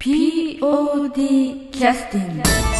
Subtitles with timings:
[0.00, 2.79] POD キャスティング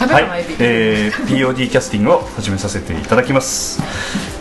[0.00, 3.82] はいえー POD キャスティングを始めさせていただきます、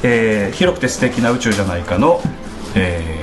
[0.04, 2.22] えー広くて素敵な宇宙じゃないかの、
[2.76, 3.20] えー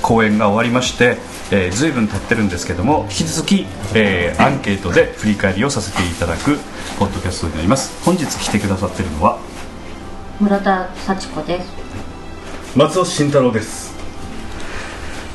[0.00, 1.16] 公演が終わりまして、
[1.50, 6.58] えー、随分経ってるんですけども引き続き、えーアンケートで振り返りをさせていただく
[7.00, 8.04] ポッドキャストになります。
[8.04, 9.40] 本日来てくださってるのは
[10.38, 11.68] 村田幸子です。
[12.76, 13.92] 松尾慎太郎です。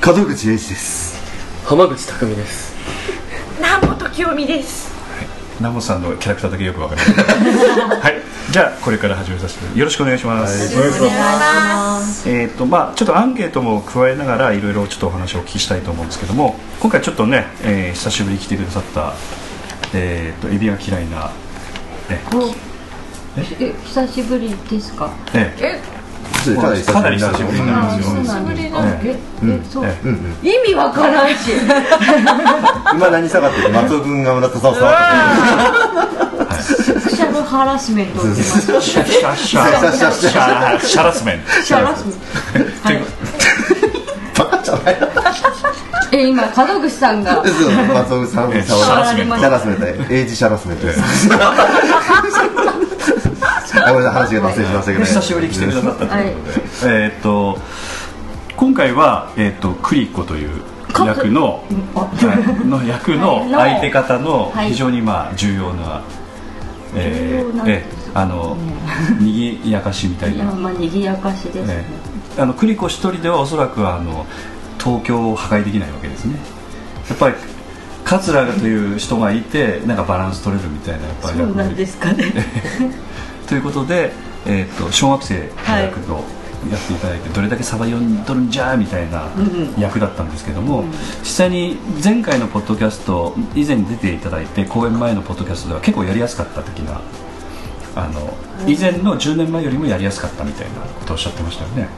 [0.06, 1.20] 門口英二です。
[1.66, 2.73] 浜口匠です。
[3.58, 5.01] 南本清美です
[5.62, 7.12] 南本さんのキャラクターだけよくわかりませ
[7.86, 8.16] ん はい。
[8.52, 12.28] じゃあこれから始めさせてよろしくお願いします、お願いします。
[12.28, 19.14] えーとまあ、ちょっとアンケートも加えながらいろいろちょっとお話をお聞きしたいと思うんですけども今回ちょっとね、えー久しぶりに来てくださった、
[19.94, 21.30] えー、とエビが嫌いな、
[22.09, 22.22] ね
[23.38, 25.09] え久しぶりですか？
[25.34, 25.80] ええ
[26.56, 29.84] かなりかなり久しぶりになりますよ
[30.44, 31.52] 意味わからんし。
[32.94, 34.95] 今何下がってて松尾君が村田さんを触っ
[36.58, 38.22] てセクシャルハラスメント。
[38.22, 38.33] シャ
[38.81, 41.52] シャシャシャシャシャラスメント。
[41.64, 42.20] シャラスメント。
[42.87, 42.99] はい。
[44.37, 44.98] バカじゃない
[46.14, 47.42] え今門口さんが。
[47.42, 47.52] 松
[48.16, 50.14] 尾さんシャ触ラスメントシャラスメント。
[50.14, 50.86] エイジシャラスメント。
[50.87, 50.99] です
[53.83, 56.05] 話が脱線しましたけど久しぶりに来てくださった。
[56.08, 57.58] ということで、はいえーっと
[58.58, 60.49] 今回は、えーっとクリコという
[61.05, 61.64] 役の
[61.95, 64.67] はいの役の相手方のはい。
[64.69, 66.02] 非常にまあ重要な、
[66.95, 68.58] ええーあの
[69.19, 71.65] にぎやかしみたいな、まあ賑やかしですね。
[71.69, 74.25] えーあのクリコ一人ではおそらくあの
[74.80, 76.36] 東京を破壊できないわけですね。
[77.09, 77.36] やっぱり
[78.05, 81.37] 桂という人がいてなんかバランス取れるみたいなやっぱり。
[81.37, 82.25] そうなんですかね
[83.52, 84.14] ということで、
[84.45, 86.20] えー、と小学生の役を
[86.72, 89.30] やっていただいて、どれだけサバ読んどるんじゃーみたいな
[89.78, 90.86] 役だったんですけども、
[91.20, 97.02] 実際に前回のポッドキャスト以前に出ていただいて公演前のポッドキャストでは結構やりやすかった的な
[97.98, 98.34] あの
[98.70, 101.90] 以前の10年前よりもやりやすかったみたいなことをおっしゃってましたよね。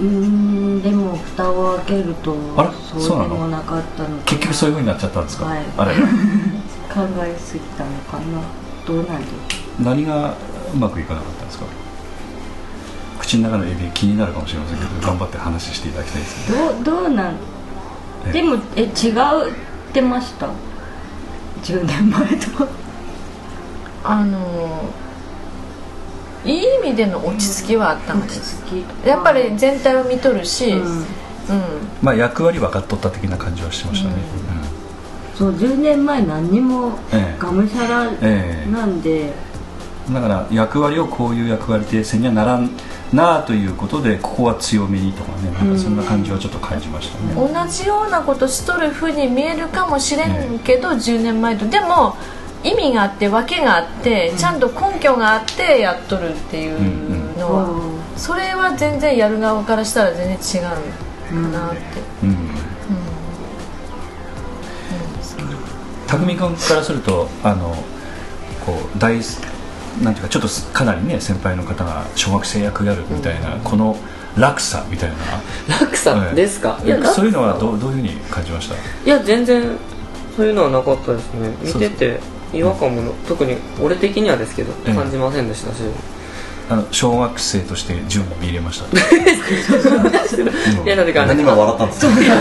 [0.00, 5.64] うーんでも蓋を開けるとあらそうでもなかったのか結局そういうふうになっちゃったんですか、はい。
[5.76, 5.94] あれ
[6.92, 8.42] 考えすぎたのかな。
[8.84, 10.34] どうなんで何が
[10.72, 11.66] うまくいかなかったんですか？
[13.20, 16.58] 口の中のエビ気になるかもしれませんけど頑張って話していただきたいですね。
[16.58, 17.36] どうどうなん？
[18.28, 18.92] えでもえ違っ
[19.92, 20.48] てました
[21.62, 22.68] ？10年前と。
[24.04, 24.84] あの
[26.44, 28.62] いい意味での落ち着きはあったんです
[29.04, 30.98] やっぱり全体を見とるし、ううん。
[31.00, 31.02] ん
[32.02, 34.14] まあ役割分かっとった的な感じはしてましたね、
[35.34, 37.38] そう10年前何にもええ。
[37.40, 39.32] がむしゃらええなんで、
[40.10, 42.70] だから役割をこういう役割でせにはならん
[43.12, 51.66] なあということでここは強めにとかねなんかそんな感じはちょっと感じましたね、同じようなことしとるふうに見えるかもしれんけど、10年前と。
[51.66, 52.16] でも
[52.62, 57.66] 意味があって訳があってちゃんと根拠があってやっとるっていうのは、
[58.16, 61.78] それは全然やる側からしたら全然違うかなって、
[62.22, 62.50] うん。
[66.06, 67.74] 匠君からするとあの
[68.64, 69.20] こう大
[70.02, 73.96] なんていうかちょっとかなりね先輩の方が小学生役やるみたいな、この
[74.36, 75.16] 落差みたいな。
[75.80, 76.34] 落差？
[76.34, 78.74] ですか、ええそういうのはどうどういうふうに感じました？
[78.74, 78.78] い
[79.08, 79.76] や全然
[80.36, 81.48] そういうのはなかったですね。
[81.62, 82.20] 見てて
[82.52, 85.80] 違和感も特に俺的にはですけどええ感じませんでしたし、
[86.68, 88.86] あの小学生として準備見入れました。
[90.84, 91.54] いやなんでか何今。
[91.54, 92.38] 笑ったんですかいやい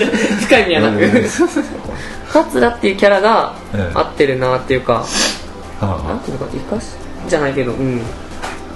[0.00, 0.06] や
[0.40, 1.28] 深い意味はなく
[2.32, 5.04] 桂っていうキャラがええ合ってるなっていうか、
[5.86, 6.94] なんあていうのか生かし
[7.28, 8.00] じゃないけどうん。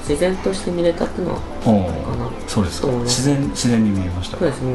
[0.07, 1.73] 自然として見れたっていうのはあう。
[1.73, 1.85] ん
[2.19, 2.31] かな。
[2.47, 4.37] そうです自然自然に見えました。
[4.39, 4.73] そうですね。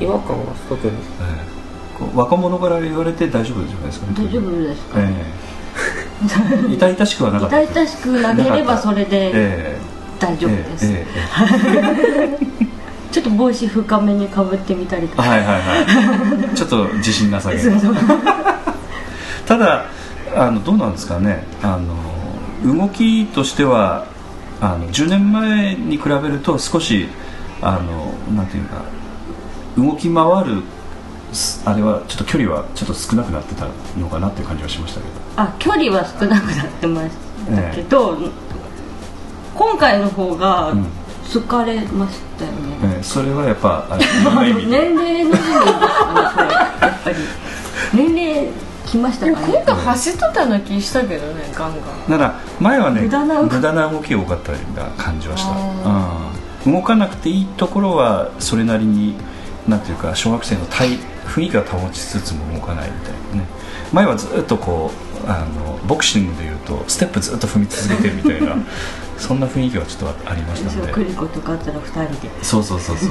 [0.00, 0.02] う。
[0.02, 0.92] ん違和感は特に。
[0.92, 1.98] ええ。
[1.98, 5.00] こう若者から言われて大丈夫じゃないですかね大丈夫ですか？
[5.00, 5.14] え
[6.70, 6.74] え。
[6.74, 7.62] 痛々しくはなかった。
[7.62, 9.78] 痛々しくなければそれでえ
[10.18, 12.60] 大え丈夫です、えええ
[13.10, 16.54] ちょっと帽子深めにかぶってみたりとか、えはいはいはい。
[16.54, 17.72] ちょっと自信なさげな。
[19.46, 19.86] ただ
[20.34, 21.44] あのどうなんですかね。
[21.62, 24.06] あの動きとしては
[24.60, 27.08] あの10年前に比べると少し
[27.62, 28.82] あのなんていうか
[29.76, 30.62] 動き回る
[31.32, 33.66] すあれはちょっと距離はちょっと少なくなってた
[33.98, 35.12] のかなっていう感じはしましたけど。
[35.36, 37.10] あ距離は少なくなってまし
[37.54, 38.18] たけど、
[39.54, 40.86] 今回の方がうん。
[41.30, 42.58] 疲れましたよね、
[42.96, 43.86] ええそれはやっぱ
[44.68, 46.44] 年齢の部分ですか
[47.06, 47.14] ね
[47.94, 48.48] 年齢
[48.90, 49.46] きましたかね。
[49.46, 52.10] 今回走っとったような気したけどねガンガン。
[52.10, 54.10] だから前はね無駄な動き。
[54.14, 59.14] 動きが多かったような感じはした、うん、動かなくていいところはそれなりに
[59.68, 63.48] なんていうか小学生の体雰囲気は保ちつつも動かないみたいなね。
[63.92, 64.90] 前はずっとこ
[65.24, 68.56] うあのボクシングでいうとステップずっと踏み続けてるみたいな
[69.18, 70.86] そんな雰囲気はちょっとありましたので。
[70.86, 72.44] そうクリコとかあったら2人で。
[72.44, 73.10] そうそうそうそう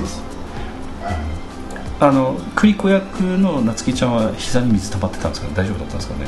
[2.01, 5.53] あのクリコ役の夏希ちゃんは膝に水溜まってたんですかね？
[5.55, 6.27] 大丈夫だったんですかね？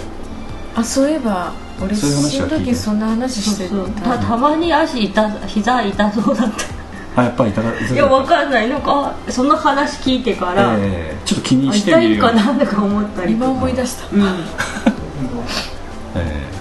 [0.75, 2.59] あそういえば俺そういう話死は聞いて。
[2.59, 7.21] ぬ時そんな話してそうたたたまに足痛膝痛そうだった。
[7.21, 8.69] あやっぱり痛がいやわかんない。
[8.69, 14.15] なんかその話聞いてから、ええちょっと気にあして痛いかみるようになとか思ったり今思い出した。
[14.15, 14.23] うん。
[16.15, 16.51] えー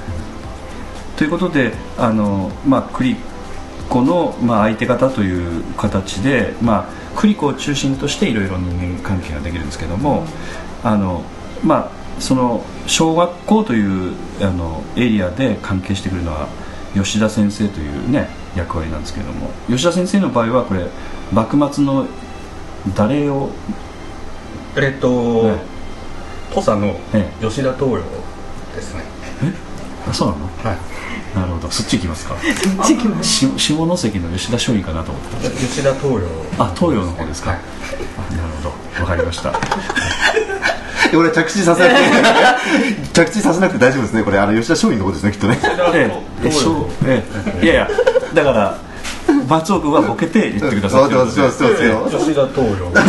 [1.18, 3.14] ということであの、まあ、クリ
[3.90, 10.24] コの、まあ、相手方という形で、まあ、クリコを中心としていろいろ人間関係ができるんですけども、
[10.82, 11.22] あの
[11.62, 16.48] まあ、その小学校というあのエリアで関係してくるのは
[16.94, 20.86] 吉田先生という、ね、役割なんですけども吉田先生の場合はこれ
[21.32, 22.06] 幕末の
[22.94, 23.50] 誰を、
[24.76, 25.70] えっと、ね。
[26.50, 27.98] 土佐のえ吉田東洋
[28.74, 29.04] ですね。
[30.08, 30.46] あそうなの？
[30.64, 30.76] はい
[31.34, 31.70] なるほど。
[31.70, 32.36] そっち行きますか。
[33.22, 36.20] し下関の吉田松陰かなと思って吉田東洋。
[36.58, 37.60] あ東洋の方ですか、はい。
[38.30, 38.74] あなるほど。
[39.02, 39.54] わかりました。
[41.16, 42.06] 俺着地させなくて
[43.12, 44.38] 着地させなくて大丈夫ですねこれ。
[44.38, 45.58] あの吉田松陰の方ですねきっとね。
[45.94, 46.10] え
[46.44, 46.48] え。
[46.48, 46.74] えそう。
[47.06, 47.22] え
[47.62, 47.64] え。
[47.64, 47.88] いやいや。
[48.34, 48.78] だから
[49.48, 51.00] 松尾君はボケて言ってください。
[51.02, 51.76] そうそうそう
[52.10, 52.92] そう吉田東洋。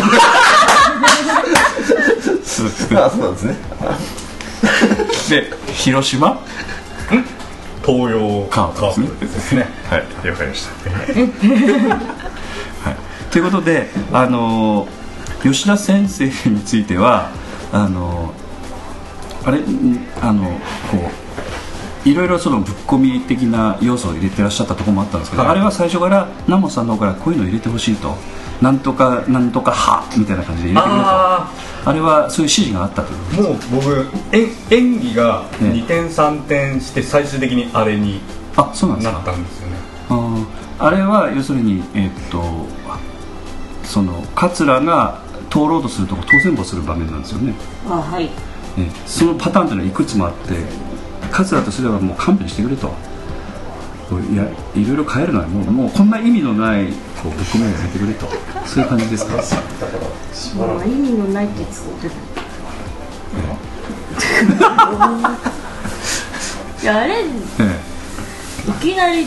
[3.04, 3.56] あそうなんですね。
[5.30, 6.40] で広島？
[7.86, 9.68] 東洋カープですね。
[9.90, 10.04] はい。
[10.24, 10.72] 了解でした、
[12.90, 12.96] はい、
[13.32, 14.88] ということであの
[15.44, 17.32] 吉田先生については
[17.72, 18.34] あの
[19.44, 19.60] あれ？
[19.60, 20.44] んあの
[20.92, 21.10] こ
[22.06, 25.52] ういろいろそのぶっ込み的な要素を入れてらっしゃったところもあったんですけど、はい。
[25.52, 28.16] あれは最初から南本さんの方からこういうの入れてほしいと
[28.62, 31.52] なんとかなんとかはみたいな感じで入れてくれとあ
[31.84, 33.50] あれはそういう指示があったということ。
[33.50, 35.68] あもう僕演演技がええ。
[35.70, 38.22] 2点3点して最終的にあれに
[38.56, 39.78] あそうなんですなかったんですよね。
[40.80, 42.68] あれは要するに、えっと
[43.84, 45.20] その桂が
[45.50, 47.54] 通ろうとするとこ当選簿する場面なんですよね。
[47.90, 48.30] あはい。
[48.78, 50.56] えそのパターンというのはいくつもあって
[51.32, 52.92] 桂とすればもう勘弁してくれと
[54.12, 54.44] こういや
[54.76, 56.88] いろいろ変えるのはもうもうこんな意味のない
[57.24, 58.28] こうぶっ込みをやめてくれと。
[58.66, 59.38] そういう感じですか？
[60.58, 62.08] まあ意味のないって言って
[66.84, 67.22] いやあれ？
[67.22, 67.30] いえ
[68.68, 69.26] えきなり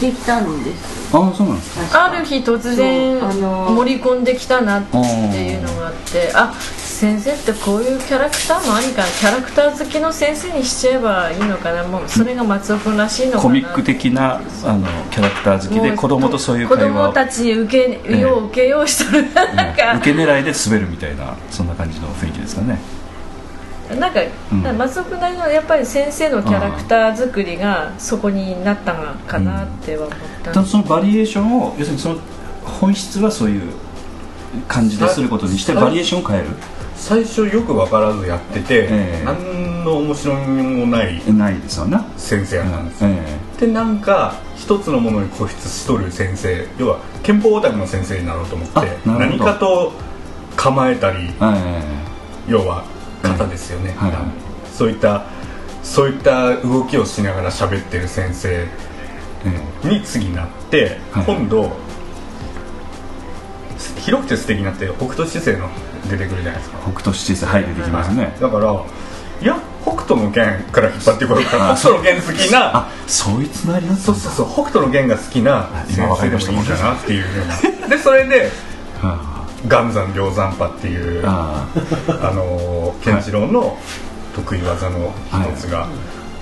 [0.00, 2.04] できたんですああそうなんですか。
[2.06, 6.32] ある日突然盛り込んできたなっていうのがあって。
[6.34, 6.52] あ
[6.98, 11.84] 先生ってこういうキャラクターもありかなキャラクター好きの先生にしちゃえばいいのかな。
[11.84, 13.42] もうそれが松尾君らしいのかな。
[13.44, 17.06] コミック的なあのキャラクター好きで子供とそういう子会話を。
[17.06, 22.80] 供たちに受けよう受けようしとる、なんか受け狙いで滑るみたいなそんな感じの雰囲気ですかね。
[23.96, 24.20] なんか、
[24.52, 32.18] うん松尾君なりのやっぱり先生のキャラクター作りがそこになったのかなっては思った、ただそのバリエーションを要するにその
[32.64, 33.72] 本質はそういう
[34.66, 36.48] 感じですることにしてはいバリエーションを変える
[36.98, 39.24] 最初よく分からずやってて、ええ。
[39.24, 49.92] 何の面白みもないえないですよね先生やったんですよ、えでなんか一つのものに固執しとる先生要は憲法オタクの先生になろうと思って何かと
[50.56, 51.82] 構えたりええ。
[52.48, 52.84] 要は
[53.22, 54.10] 型ですよね、はい。
[54.12, 54.22] はい
[54.72, 55.24] そういった
[55.82, 58.68] そういった動きをしながら喋ってる先生え
[59.84, 59.88] え。
[59.88, 61.24] に次なって、はい。
[61.24, 61.72] 今度
[64.04, 65.68] 広くて素敵になって北斗七星の
[66.08, 66.78] 出てくるじゃないですか。
[66.82, 68.84] 北斗七星はい出てきますね、だから
[69.40, 77.46] いや北斗の拳から引っ張ってこようかあ北斗の拳好きなあそういうつながりだったそうそうそう北斗の拳が好きな先生でもいいんだなっていうよう
[77.80, 77.88] な。
[77.88, 78.50] でそれで
[79.00, 81.66] は岩山両山派っていうあ
[82.34, 83.78] のー健次郎の
[84.34, 85.88] 得意技の一つが、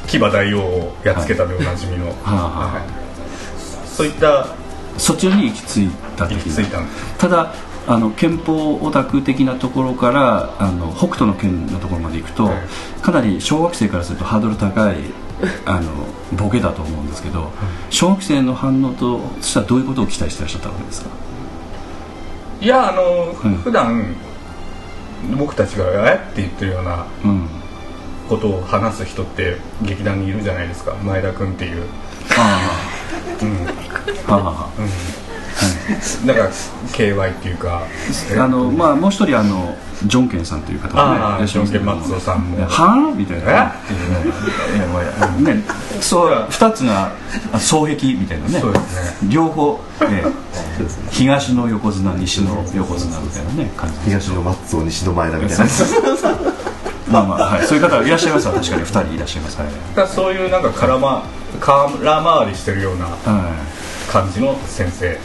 [0.07, 2.83] 騎馬大王をやっつけたでおなじみの、あははい。
[3.89, 4.55] そういったあ
[4.99, 6.81] そちらに行き着いた行的なき着いた
[7.19, 7.55] ただ
[7.89, 12.57] あの憲法オタク的なところからあの北斗の拳のところまで行くと、はい。
[13.03, 14.97] かなり小学生からするとハードル高い
[15.67, 15.91] あの
[16.33, 17.53] ボケだと思うんですけど、
[17.91, 21.11] 小学生の反応としたらどういうことを期待してらっしゃったわけですか？
[22.61, 23.55] いやあの、うん。
[23.59, 24.15] 普段
[25.39, 27.49] 僕たちが「えっ?」て言ってるようなうん。
[28.29, 30.95] ことを話す人って劇団にいるじゃないですか。
[31.05, 31.85] 前田君っていう、
[32.37, 32.59] あ
[33.41, 33.67] うん。
[34.27, 34.69] あはあは
[36.27, 37.87] だから KY っていうか。
[38.39, 41.85] ああのまあもう一人あのジョンケンさんという方がねああいらっしゃいますけど。
[41.85, 42.67] ジョンケン松尾さんも。
[42.67, 43.45] はあみたいな。
[43.45, 45.63] ねいやまあね。
[46.01, 47.13] そう二つが
[47.53, 48.61] あ双璧みたいなね。
[48.61, 49.31] そうですね。
[49.33, 50.25] 両方、ね、
[51.11, 55.65] 東の横綱西の横綱みたいなね感じ東の松尾西の前田みたいな。
[57.11, 58.83] まあまあ、はい、そういう方いらっしゃいますわ確かに。
[58.83, 59.59] 二人いらっしゃいます。
[59.59, 61.23] はい、だからそういうなんか空,、ま、
[61.61, 63.53] 空回りしてるようなは
[64.11, 65.13] 感じの先生。
[65.13, 65.17] い、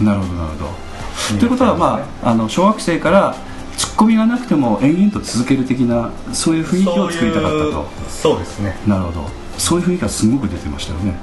[0.00, 1.38] なるほどなるほど。
[1.38, 3.36] ということはまああの小学生から
[3.76, 7.86] ツッコミがなくても延々と続ける的なそういう雰囲気を作りたかったと。
[8.08, 8.76] そうですね。
[8.86, 9.28] なるほど。
[9.58, 11.14] そういう雰囲気がすごく出てましたよね。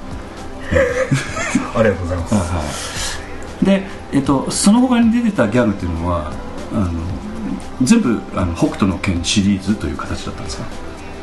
[1.75, 2.63] ありがとうございます、はいは
[3.61, 6.31] い、で、えっと、その他に出てたギャグっていうのは
[6.73, 6.91] あの
[7.81, 10.63] 全部あの北斗の拳シリーズという形だったんですか、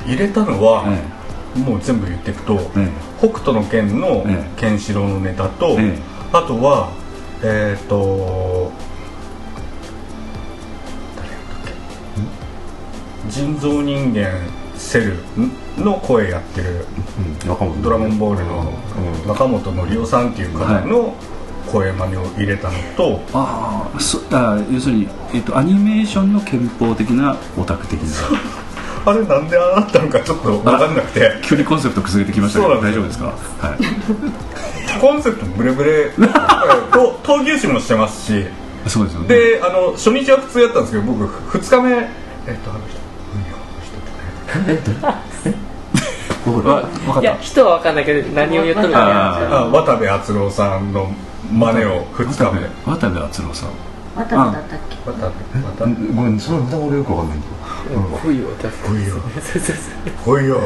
[0.06, 4.60] 入れたのは、えもう全部言っていくと、え北斗の拳のええ。
[4.60, 5.98] ケンシロウのネタと、ええ。
[6.32, 6.90] あとは
[7.44, 8.70] えっ、と
[11.16, 13.30] 誰やったっけ？
[13.30, 14.30] 人造人間
[14.76, 15.16] セル
[15.76, 16.86] の声やってる
[17.18, 18.72] うんドラゴンボールの
[19.26, 21.14] 中本紀夫さんっていう方の
[21.70, 28.08] 声真似を入れたのと、ああそあ要するに、えっと、アニメーションの憲法的なオタク的な
[29.04, 31.32] あれなんでああなったのかちょっと分かんなくて。
[31.42, 33.26] 急にコンセプト崩れてきましたけどそうなんで大丈夫ですか？
[33.66, 35.00] はい。
[35.00, 36.10] コンセプトブレブレ。
[36.92, 38.46] と闘牛士もしてますし。
[38.86, 39.28] そうですよね。
[39.28, 41.24] であの初日は普通やったんですけど僕
[41.58, 41.90] 2日目。
[41.92, 43.02] えっとあの人。
[46.68, 51.10] わ分かっいや人は分かんないけど何を言っとるかああ渡部篤郎さんの
[51.52, 52.60] 真似を2た日目。
[52.84, 53.68] 渡部篤郎さん
[54.14, 54.96] 渡部だったっけ？
[55.04, 55.32] 渡部
[55.78, 57.44] 渡部ごめんその歌俺よくわかんないけ
[58.22, 59.16] 来いよ出す来いよ
[60.24, 60.60] 来いよ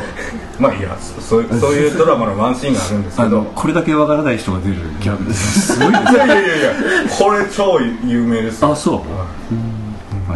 [0.59, 3.43] まあいいやそそうそういうドラマのワンシーンがあるんですあけど。
[3.43, 5.75] のこれだけわからない人が出るギャグです。
[5.75, 6.73] すごいですいやいやいやいや。
[7.19, 8.63] これ超有名です。
[8.63, 8.99] よあそう？
[8.99, 9.05] は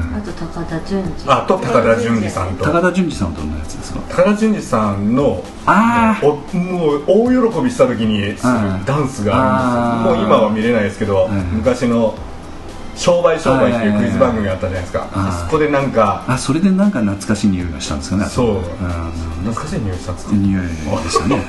[0.01, 0.05] い。
[0.17, 1.29] あと高田純次。
[1.29, 2.65] あと高田純次さんと。
[2.65, 3.33] 高田純次さん。
[3.33, 4.01] はどんなやつですか？
[4.09, 8.53] 高田純次さんのあおもう大喜びした時にする
[8.87, 10.29] ダンスがあるんですよ。
[10.29, 11.39] もう今は見れないですけど、うん。
[11.59, 12.15] 昔の
[13.01, 18.59] 「商売商売」っていうクイズ番組があったじゃないですか、あそこでなんかあそれでなんか懐かしい匂いがしたんですかねそう。
[18.83, 19.11] あ
[19.43, 21.43] 懐かしい匂いしたんですか、匂いでしたね。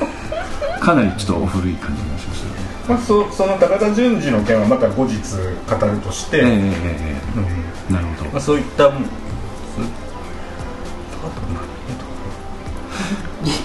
[0.80, 2.42] かなりちょっとお古い感じがしまし
[2.88, 7.46] たまあ、そその高田純次の件はまた後日語るとして、えええええうん。
[7.92, 8.32] えなるほど。
[8.32, 9.06] まあ、そういったもん。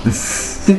[0.05, 0.73] です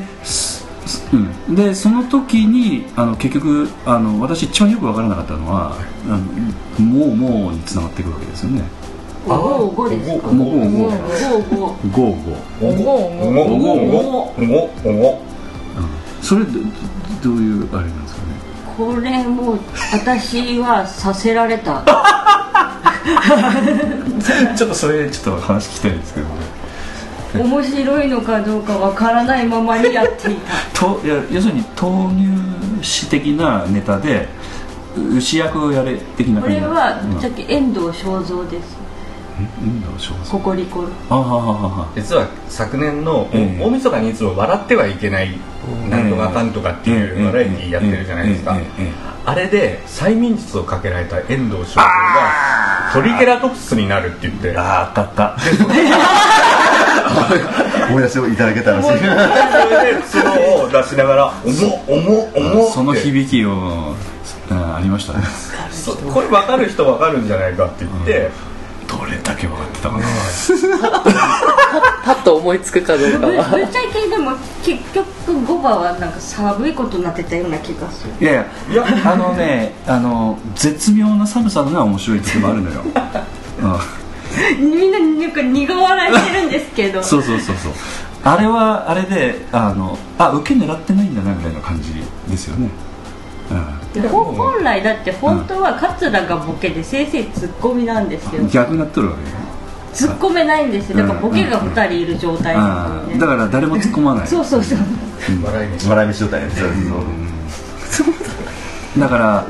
[1.14, 5.74] うん、でその時にあの結局あの私一番よく分からなかったのは
[6.08, 6.18] 「あ
[6.80, 8.64] のもうもう」につながっていくわけですよね。
[9.28, 10.28] 五五五ですか？
[10.30, 11.30] おごおごお
[11.92, 12.04] ご
[12.62, 15.22] おごおごおご
[15.78, 15.90] うん、
[16.22, 16.60] それど
[17.24, 18.28] どういうあれなんですかね
[18.78, 19.60] これもう
[19.94, 21.84] 私はさせられた
[24.56, 26.32] ちょっとそれちょっと話聞きたいんですけどね
[27.36, 30.54] 面白いのかどうかわからないままにやっていた。
[30.80, 32.30] といや要するに投入
[32.82, 34.28] 詞的なネタで
[35.16, 36.62] 牛役をやれ的なこ感じ。
[36.62, 37.22] れはうん。
[37.22, 38.78] さっき遠藤正蔵です。
[39.62, 41.88] 遠藤正ココリコあはははは。
[41.96, 43.64] 実は昨年のええ。
[43.64, 45.38] 大晦日にいつも笑ってはいけない
[45.92, 48.58] なんとかかんとかっていうバラエティーやってるじゃないですか。
[49.26, 51.88] あれで催眠術をかけられた遠藤翔が
[52.94, 55.36] トリケラトプスになるって言ってああったあった
[57.90, 58.88] 思い出していただけたらしい。
[58.88, 59.08] それで
[60.12, 60.32] 角
[60.64, 62.72] を出しながら「重っ重っ重っ」って。
[62.74, 63.96] その響きを
[64.52, 65.24] あありましたね。
[65.72, 68.30] そこれ分かる人分かるんじゃないかって言って、
[68.88, 70.04] どれだけ分かってたかな。
[72.04, 74.32] パッと思いつくかどうかぶぶっはちゃけでも
[74.64, 78.14] 結局5番はなんか寒いことになってたような気がする。
[78.22, 82.82] いやいやあのねあの絶妙な寒さが面白い時もあるのよ、
[83.62, 83.80] うん
[84.60, 87.04] みんななんか苦笑いしてるんですけど。
[87.04, 87.72] そうそうそうそう。
[88.24, 91.94] あれはあれであのあ受け狙ってないんだなぐらいの感じ
[92.30, 92.70] ですよね、
[93.96, 98.44] うん、本来だって本当は桂がボケで先生ツッコミなんですよ。
[98.52, 99.30] 逆になっとるわけね。
[99.94, 100.98] 突っ込めないんですよ。
[100.98, 104.28] だからボケが2人いる状態あなのねあだから誰も突っ込まない。
[104.28, 104.80] そうそうそう。
[105.44, 105.90] 笑い飯。
[105.90, 106.50] 笑い飯状態ね。
[109.00, 109.48] だから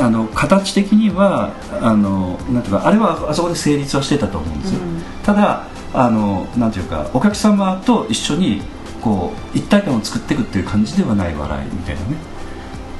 [0.00, 8.62] あの形的にはあのなんていうかあれはあそこで成立はしてたと思うんですよ、うん、ただあのなんていうかお客様と一緒に
[9.00, 12.06] こう一体感を作っていくっていう感じではない笑いみたいなね、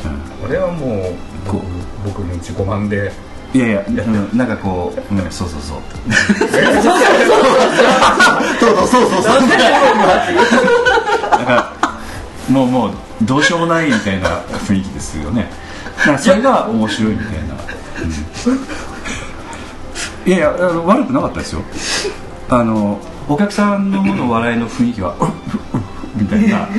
[0.05, 1.15] うん、これはもう
[1.49, 1.61] こう
[2.05, 3.13] 僕の自己満で
[3.55, 5.79] いやいや、うん、なんかこう、うん、そうそうそう。
[8.59, 9.41] そうそうそうそう。
[11.31, 11.75] なんか、
[12.49, 12.91] もうもう、
[13.23, 15.51] どうしようもないみたいな雰囲気ですよね。
[16.03, 17.55] かそれが面白いみたいな、
[20.25, 21.63] うん、いやいやあの悪くなかったですよ。
[22.49, 25.17] あのお客さんのの笑いの雰囲気は
[26.15, 26.69] みたいな。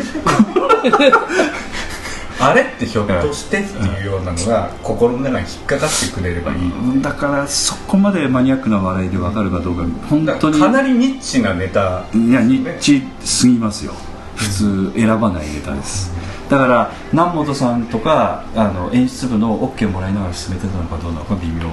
[2.40, 7.02] あれってひょっとしてっていうようなのが心の中に引っかかってくれればいい。
[7.02, 10.60] だからそこまでマニアックな笑いで分かるかどうか本当に。
[10.60, 13.94] らかなりニッチなネタいやニッチすぎますよ。
[14.36, 16.12] 普通選ばないネタです
[16.54, 21.64] だから南本さんとかあの演出部の OK もらいながら進めてたのかどうなのか微妙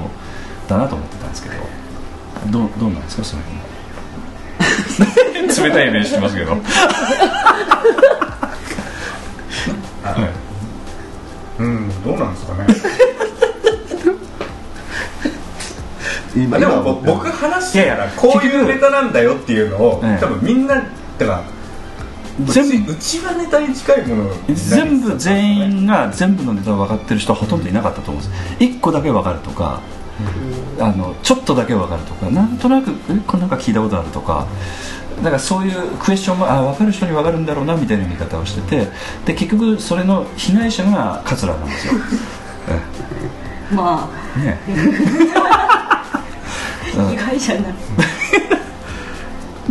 [0.69, 1.57] だなと思ってたんですけど。
[2.51, 3.61] どうどうなんですかその辺。
[5.69, 6.57] 冷たいイメージしてますけど。
[11.59, 12.03] うん。
[12.03, 12.67] どうなんですかね。
[16.35, 20.21] 今でも僕話してたらいやいやこういうネタなんだよっていうのをええ。
[20.21, 21.43] 多分みんなだから
[22.47, 22.93] 全部。
[22.93, 28.65] うちはネタに近いもの全部全員が全部のネタを分かってる人はほとんどいなかったと思うんです。
[28.65, 29.81] 1個だけ分かるとか
[30.79, 34.47] あのちょっとだけ分かるとかなんとなくえこれなんか聞いたことあるとか
[35.19, 38.89] だからそういうクエスチョンもあ分かる人に分かるんだろうなみたいな見方をしてて
[39.27, 41.95] で結局それの被害者が桂なんですよ、
[43.73, 44.21] まあ。
[47.13, 47.75] 意外じゃない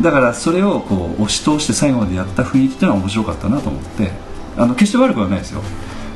[0.02, 4.12] だからそれをこう押し通して最後までやった雰囲気っていうのは面白かったなと思って
[4.58, 5.62] あの決して悪くはないですよ、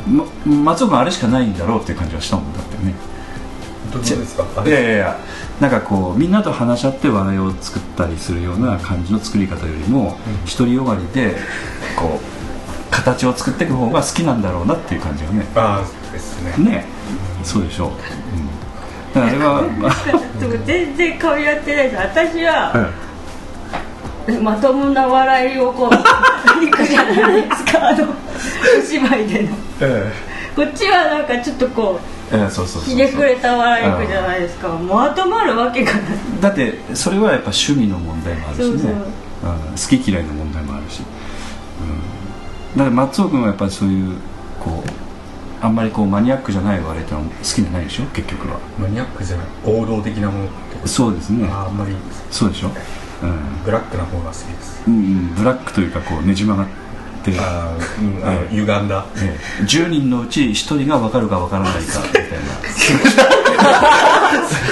[0.07, 0.25] ま、
[0.73, 2.93] 松尾君あれしかないんだろうっていう感じはしたもんだってね。
[3.91, 4.63] どうですか？
[4.65, 5.19] いやいやいや
[5.59, 10.17] なんかこうみんなと話し合って笑いを作ったりするような感じの作り方よりも
[10.57, 11.35] 独りよがりで
[11.95, 15.45] こう形を作っていく方が好きなんだろうなっていう感じがね。
[15.55, 16.65] ああですね。
[16.65, 16.85] ね。
[17.43, 17.95] そうでしょう、うん、
[19.13, 19.63] だからあれは
[20.65, 21.95] 全然噛み合ってないです。
[21.97, 22.89] 私は、
[24.41, 29.49] まともな笑いをこう いくじゃないですかあのお芝居での。
[30.55, 31.99] こっちはなんかちょっとこ
[32.31, 32.89] うええそうそうそうそう。
[32.91, 34.69] ひねくれた笑いいくじゃないですか。
[34.69, 36.01] まとまるわけがない。
[36.41, 38.65] だってそれはやっぱ趣味の問題もあるしね。
[38.69, 38.91] そうそう。
[38.91, 38.95] うん。
[38.95, 41.01] 好き嫌いの問題もあるし、
[42.73, 44.15] うん、だから松尾君はやっぱりそういう
[44.63, 48.03] こうあんまりこうマニアックじゃない笑いってのは好きじゃないでしょ？
[48.13, 48.57] 結局は。
[48.79, 49.45] マニアックじゃない。
[49.65, 50.49] 王道的なもの
[50.85, 51.47] そうですね。
[51.51, 51.95] ああんまり。
[52.31, 52.73] そうでしょ、うん
[53.65, 54.83] ブラックな方が好きです。
[54.87, 56.67] うんうん、ブラックというかこうねじ曲がっ
[57.23, 59.05] て、あー、うん、あのえ歪んだ。
[59.17, 59.63] ええ。
[59.63, 63.43] 10人のうち1人が分かるか分からないかみたいな。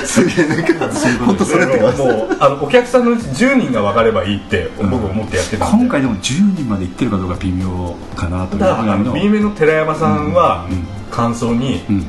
[0.06, 0.90] すげえなんか
[1.26, 8.60] 本当それってもうもうあのお客さんのうち10人が分かればいいって僕思ってやってたんで、今回でも10人まで行ってるかどうか微妙かなという。
[8.60, 10.78] ぐだか B 面の寺山さんはうん。
[10.78, 10.86] うん。
[11.10, 12.06] 感想にうん。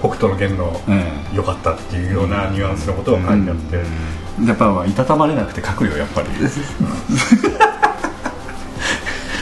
[0.00, 3.84] 北斗の拳のえ良かったっていうようなニュアンスのことを書いてあって、え
[4.42, 6.28] やっぱいたたまれなくて書くよやっぱり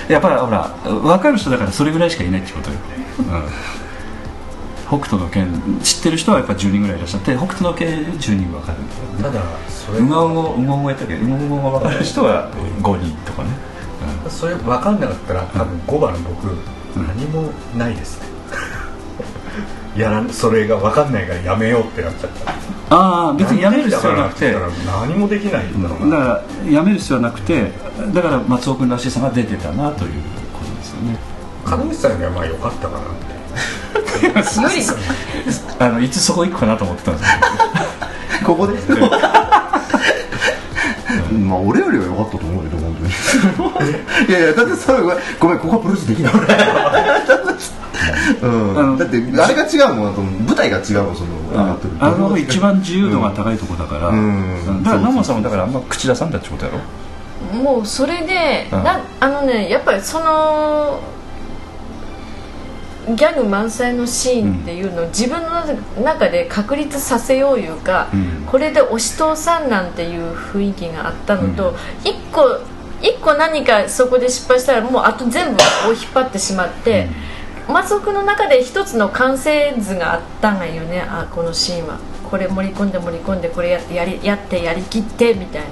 [0.09, 2.76] やっぱりほら分かる人だからそれぐらいしかいないってことよ、
[3.18, 8.78] うん、北斗の拳知ってる人はやっぱ10人ぐらいいらっしゃって北斗の拳10人分かる
[9.22, 13.50] ただそれうがうごうごうごやったけどうごうごが分かる人は5人とかね、
[14.28, 16.59] それ分かんなかったら多分5番の僕、
[16.96, 18.26] 何もないですね
[19.96, 22.52] やらそれが分かんないからやめようってなっちゃった
[22.94, 24.55] ああ別にやめる必要はなくて。
[24.87, 26.18] 何もできないんだろうな。
[26.18, 27.72] だからやめる必要はなくて
[28.12, 30.12] だから松尾君らしさが出てたなという
[30.52, 31.16] ことですよね。
[31.64, 33.33] 金口さんにはまあ良かったかなって。
[34.61, 34.83] 無 理
[35.78, 37.31] あのいつそこ行くかなと思ってたんです
[38.40, 38.74] けど ここで？
[41.38, 43.90] まあ俺よりは良かったと思うけど本当に。
[44.28, 44.92] いやいやだってさ
[45.40, 46.33] ごめんここはプロレスできない。
[46.35, 46.46] 俺
[48.42, 48.98] うん。
[48.98, 54.82] だってあれが違うもんあと舞台が違うもんその上がってるあの一番自由度が高いところだから、うん。
[54.82, 56.78] だから南本さんもだからあんま口出さんだってことやろ？
[57.58, 58.82] もうそれで、うん。
[58.84, 61.00] なあのねやっぱりその
[63.04, 65.64] ギャグ満載のシーンっていうのを自分の
[66.04, 68.46] 中で確立させよういうか、うん。
[68.46, 72.60] これで押し通さんなんていう雰囲気があったのと、一個
[73.00, 75.52] 一個何かそこで失敗したらもうあと全部
[75.88, 77.08] を引っ張ってしまって、
[77.68, 81.01] 松尾君の中で一つの完成図があったんがよね。
[81.03, 81.98] あこのシーンは。
[82.31, 85.68] これ盛り込んで盛り込んでこれややりやってやりきってみたいな。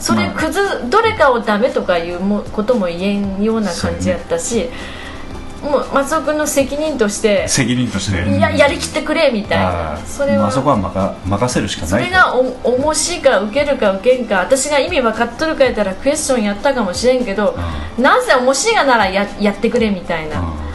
[0.00, 4.70] それくず、どれかをダメとかいうもことも言えんような感じやったし、
[5.62, 9.98] もう松尾君の責任として責任としていややりきってくれみたいな。
[10.06, 17.56] それは、まあ、そこは任任せるしかないそれがお重しいか受けるか受けんか私が意味分かっとるかやったらクエスチョンやったかもしれんけど、
[17.96, 20.67] うん、なぜ重しいがならややってくれみたいな、うん、うん、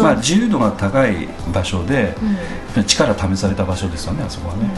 [0.00, 2.14] まあ、自由度が高い場所で、
[2.76, 4.70] うん、力試された場所ですよねあそこはね、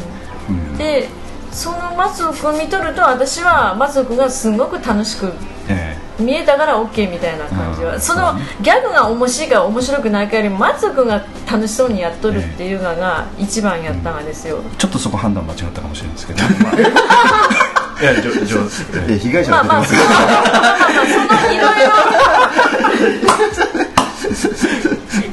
[0.76, 1.09] で
[1.52, 5.33] その松尾君見とると私は松尾君がすごく楽しく
[6.18, 16.40] 見えたから OK みたいな感じは、そのギャグが面白いか面白くないかより松尾君が楽しそうにやっとるっていうのが一番やったんですよ、ちょっとそこ判断間違ったかもしれないですけど、
[18.02, 19.18] いや、上手。
[19.18, 19.94] 被害者が出てます。
[19.94, 20.11] まあま
[21.00, 21.87] あ、そのいろい
[23.59, 23.63] ろ。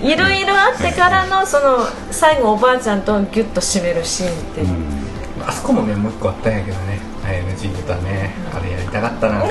[0.01, 5.11] いろいろあってからのその最後おばあちゃんとギュッと締めるシーンって。
[5.45, 9.43] あそこもねもう一個あったんやけどね ING 歌ねあれやりたかったな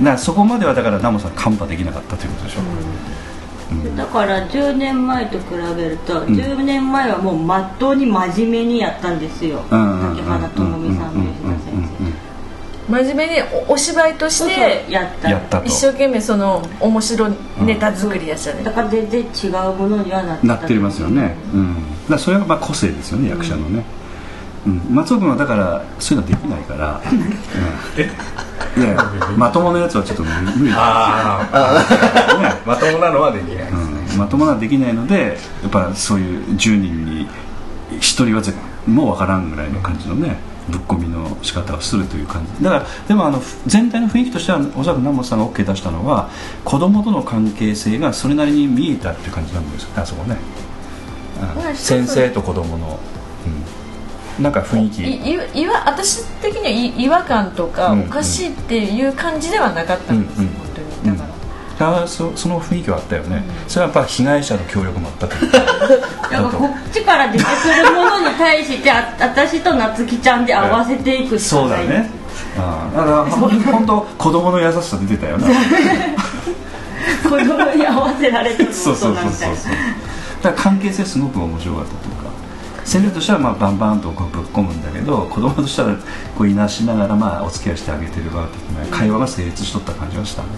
[0.12, 2.60] なそこまではだからナモさんカンパできなかったということでしょ。
[2.60, 5.44] う、うん、だから10年前と比
[5.76, 11.23] べると、うん、10年前はもうまっとうに真面目にやったんですよ、竹花智美さんの
[12.88, 17.28] 真面目にお芝居としてやった一生懸命その面白
[17.60, 21.76] ネタ作りやしたね、だから全然違うものにはなってなってますよね、うん、
[22.08, 23.84] だそれがまあ個性ですよね役者のね、
[24.66, 28.10] うん、松尾君はだからそういうのできないから、 うん、え？
[28.76, 28.96] いや
[29.36, 30.72] まともなやつはちょっと無理。
[30.74, 37.28] ああ、ね、 まともなのはできない、うん、まともなできないのでやっぱそういう10人に
[37.92, 38.42] 1人は
[38.86, 40.36] もう分からんぐらいの感じのね
[40.68, 42.64] ぶっ込みの仕方をするという感じ。
[42.64, 46.30] だからでもあの全体の雰囲気としてはおそらく南本さんが OK 出したのは
[46.64, 49.90] 子供との関係性がそれなりに見えたっていう感じなんですよ。
[49.90, 50.38] ねあそこね、
[51.68, 52.98] うん、先生と子供の、
[54.38, 54.40] う。
[54.40, 55.02] ん、なんか雰囲気。
[55.02, 60.46] いいわ私的には違和感とかおかしいっていう感じではなかったんです、うん。
[60.46, 60.66] うん、本
[61.02, 61.18] 当に。
[61.18, 61.43] だから、
[61.78, 65.58] あそその雰囲気はあったよね、うん、それはやっぱ被害者の協力もあったというか。
[66.34, 67.48] こっちから出てく
[67.88, 71.64] るものに対してあ私と夏希ちゃんで合わせていくしかない。
[71.64, 72.10] そうだね。
[72.58, 75.46] あだから本当子供の優しさ出てたよな。
[77.22, 79.52] 子供に合わせられてるそうそうそうそう
[80.42, 82.24] だから関係性すごく面白かったというか。
[82.84, 85.96] 先生としてはまあバンバンとこうぶっ込むんだけど子供としては
[86.36, 90.48] こういなしながらまあお付き合いしてあげてるわ的な会話が成立しとった感じがしたね、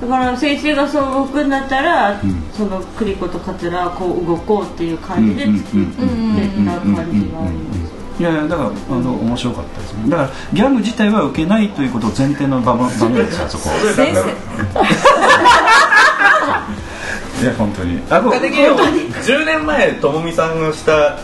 [0.00, 5.98] だから先生がそう動くんだったら、うん、その栗子と桂はこう動こうっていう感じで作って
[6.64, 7.98] た感じがあります。
[8.18, 9.94] いやいやだからあの面白かったです。
[9.94, 14.24] ねだからギャグ自体は受けないということを前提の場面ですあ そこ先生。
[17.40, 18.02] いや本当に。
[18.10, 21.18] あこ的に10年前ともみさんがした、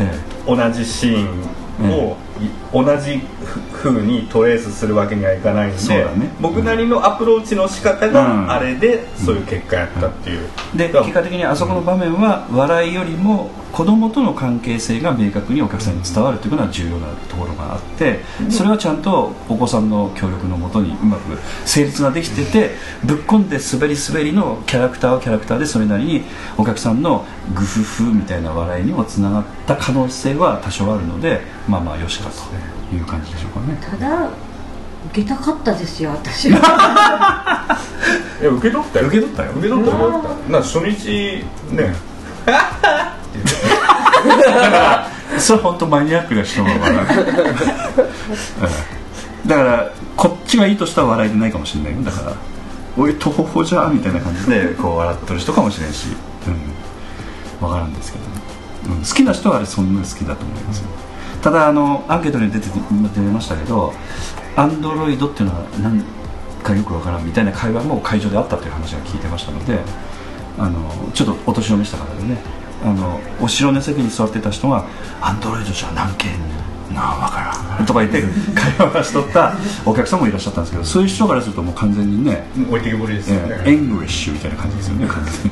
[0.00, 1.24] ええ、同じシー
[1.86, 2.16] ンを、
[2.72, 3.20] 同じ
[3.72, 22.70] ふうにトレースするわけにはいかないんで、ね、僕なりのアプローチの仕方があれでそういう結果やったっていう、うん、で結果的にあそこの場面は笑いよりも子供との関係性が明確にお客さんに伝わるというのは重要なところがあってそれはちゃんとお子さんの協力のもとにうまく成立ができてて
[23.04, 26.22] ぶっ込んで滑り滑りのキャラクターはキャラクターでそれなりに
[26.58, 27.24] お客さんの
[27.54, 33.78] グフフみたいな笑いにもつながった可能性は多少あるのでまあまあよしかという感じでしょうかね。
[33.80, 34.28] ただ
[35.12, 37.78] 受けたかったですよ私は。
[38.40, 39.06] いや受け取ったよ。
[39.08, 39.52] 受け取ったよ。
[39.52, 40.22] 受け取ったよ。
[40.48, 41.94] な初日ね。
[42.46, 42.60] だか
[44.70, 45.06] ら
[45.38, 47.06] それ本当マニアックな人が笑う、
[49.48, 52.02] だからこっちがいいとしたら笑いでないかもしれないよ。
[52.02, 52.34] だから
[52.98, 56.08] 「おい徒歩じゃ」みたいな感じでこう笑ってる人かもしれんし、
[56.46, 56.56] うん、
[57.60, 58.30] 分からんですけど、ね、
[58.98, 60.88] うん、好きな人はあれそんな好きだと思いますよ、
[61.42, 63.92] ただあのアンケートに出て出ましたけど
[64.56, 66.02] アンドロイドっていうのは何
[66.62, 69.78] かよくわからんみたいな会話も会場であったという話は聞いてましたので
[70.58, 72.38] あのちょっとお年を召した方でね
[72.84, 74.86] あの後ろの席に座ってた人が
[75.20, 76.32] 「アンドロイドじゃ何件
[76.92, 77.40] なあ分か
[77.78, 78.22] らん」とか言って
[78.54, 79.54] 会話しとった
[79.86, 83.62] お客さんもいらっしゃったんですけどそういう人からするともう完全にね置いてけぼりですよね。
[83.64, 85.50] エングリッシュみたいな感じですよね完全に、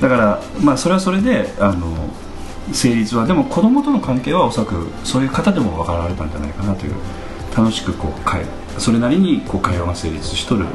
[0.00, 1.94] だからまあそれはそれであの
[2.72, 6.94] 成立はでも子供との関係はおそらくそういう方でも分かられたんじゃないかなという
[7.56, 8.42] 楽しくこう会
[8.78, 10.66] それなりにこう会話が成立しとる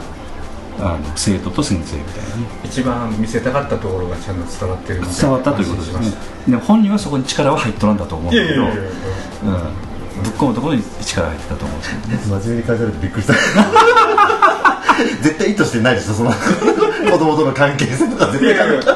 [0.79, 2.35] あの生徒と先生みたいな。
[2.37, 6.11] ね一番見せたかったところがちゃんと伝わってる伝わったということですね。
[6.47, 8.73] で本人はそこに力は入っとらんだと思うけどぶっ
[10.33, 12.07] 込むところに力入ってたと思うんですけど。
[12.07, 13.33] ね真面目に書いてあるとびっくりした
[15.21, 16.31] 絶対意図してないでしょその。
[17.11, 18.79] 子供との関係性とか絶対。
[18.79, 18.95] 考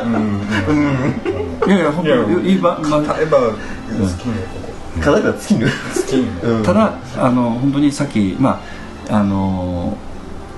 [0.72, 4.66] えいやいや本当いいばまあエヴァ好きね
[5.02, 8.62] 課題は尽きぬただあの本当にさっきま
[9.10, 9.98] ああの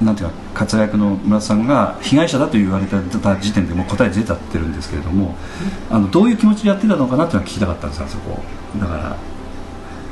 [0.02, 3.02] なんていうか活躍の村田さんが被害者だと言われた
[3.38, 5.36] 時点でもう答え出たってるんですけれども、
[5.90, 8.40] あのどういう気持ちでやってたのかなっていうのは聞きたかったんですあそこ。
[8.80, 9.18] だから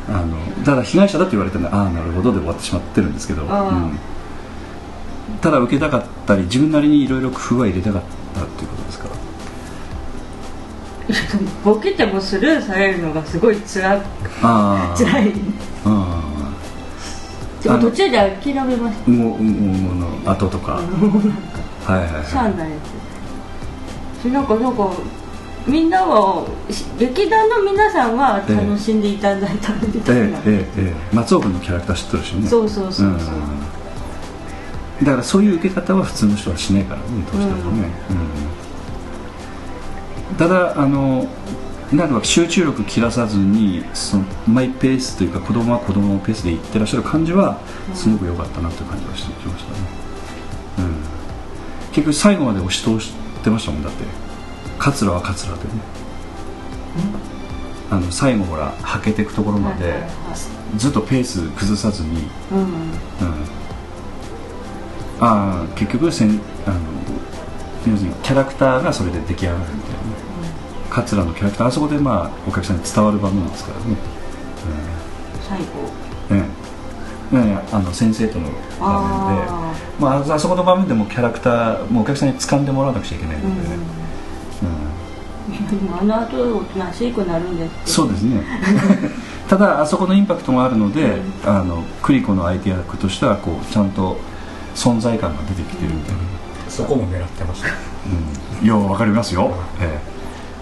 [0.08, 4.00] あのただ被害者だと言われてああなるほどで終わってしまってるんですけど、うん、
[5.42, 8.02] ただ受けたかったり自分なりにいろいろ工夫は入れたかっ
[8.34, 9.08] たっていうことですか？
[11.64, 14.00] ボケてもスルーされるのがすごいつら
[14.96, 15.32] つらい。
[17.62, 19.12] でも途中で諦めました。
[19.12, 20.80] もうもう後とか。
[21.86, 22.26] はいはいはい。
[22.26, 22.70] しゃあない
[24.22, 24.92] しなんかなんか
[25.68, 26.46] みんなは
[26.98, 32.48] 劇団の皆さんは楽しんでいただいたみたいな、ええええ、松尾君のキャラクター知ってるしね。
[32.48, 33.08] そうそうそうそう、
[35.00, 38.65] うん、だからそういう受け方は普通の人はしないからねどうしてもね、うん、うん
[40.38, 41.28] ただあの
[41.92, 47.60] なんか集中力切らさずにそのマイペースというか子供は子供のペースでいってらっしゃる感じは
[47.94, 49.78] すごく良かったなという感じがしてきましたね、
[50.80, 50.96] うん、
[51.90, 54.26] 結局最後まで押し通してましたもんだって。
[54.78, 55.70] 桂は桂でね。
[57.90, 59.94] あの最後ほらはけていくところまで
[60.76, 62.68] ずっとペース崩さずに、うん、うん、
[65.20, 66.80] ああ結局せんあの
[67.88, 69.62] 要するにキャラクターがそれで出来上がる
[71.04, 73.98] 桂のキャラクターあそこでまあお客さんに伝わる場面ですからね、うん、
[75.42, 75.66] 最後。
[76.32, 76.44] え
[77.32, 77.36] え。
[77.36, 79.52] ね、あの先生との場面で。
[80.00, 83.70] まあ、あそこの場面でもキャラクターもお客さんに掴んでもらわなくちゃいけないので。
[83.70, 83.76] ね、
[85.82, 88.42] うん、あの後おとなしくなるんですそうですね。
[89.50, 94.18] ただあそこのインパクトがあるので、うん、あのクリコの相手役としてはこうちゃんと
[94.76, 96.20] 存在感が出てきてるみたいな、
[96.66, 97.68] うん、そこも狙ってました、
[98.62, 100.15] うん、よう分かりますよ、ええ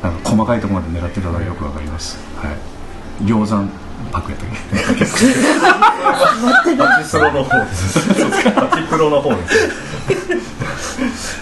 [0.04, 3.70] あの細かいところまで狙ってたのがよくわかります、はい、鷹山
[4.22, 4.50] クやったっ
[4.98, 5.06] け
[6.76, 8.00] パチスロの方です。
[8.54, 9.56] パチプロの方です。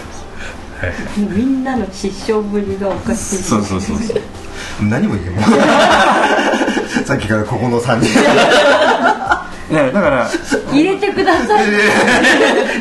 [0.80, 4.22] はい、みんなの失笑ぶりがおかしいそうそうそうそう。
[4.82, 5.42] 何も言えも
[7.04, 8.08] さっきからここの3人
[9.72, 10.30] ね、だから
[10.70, 11.70] 入れてください。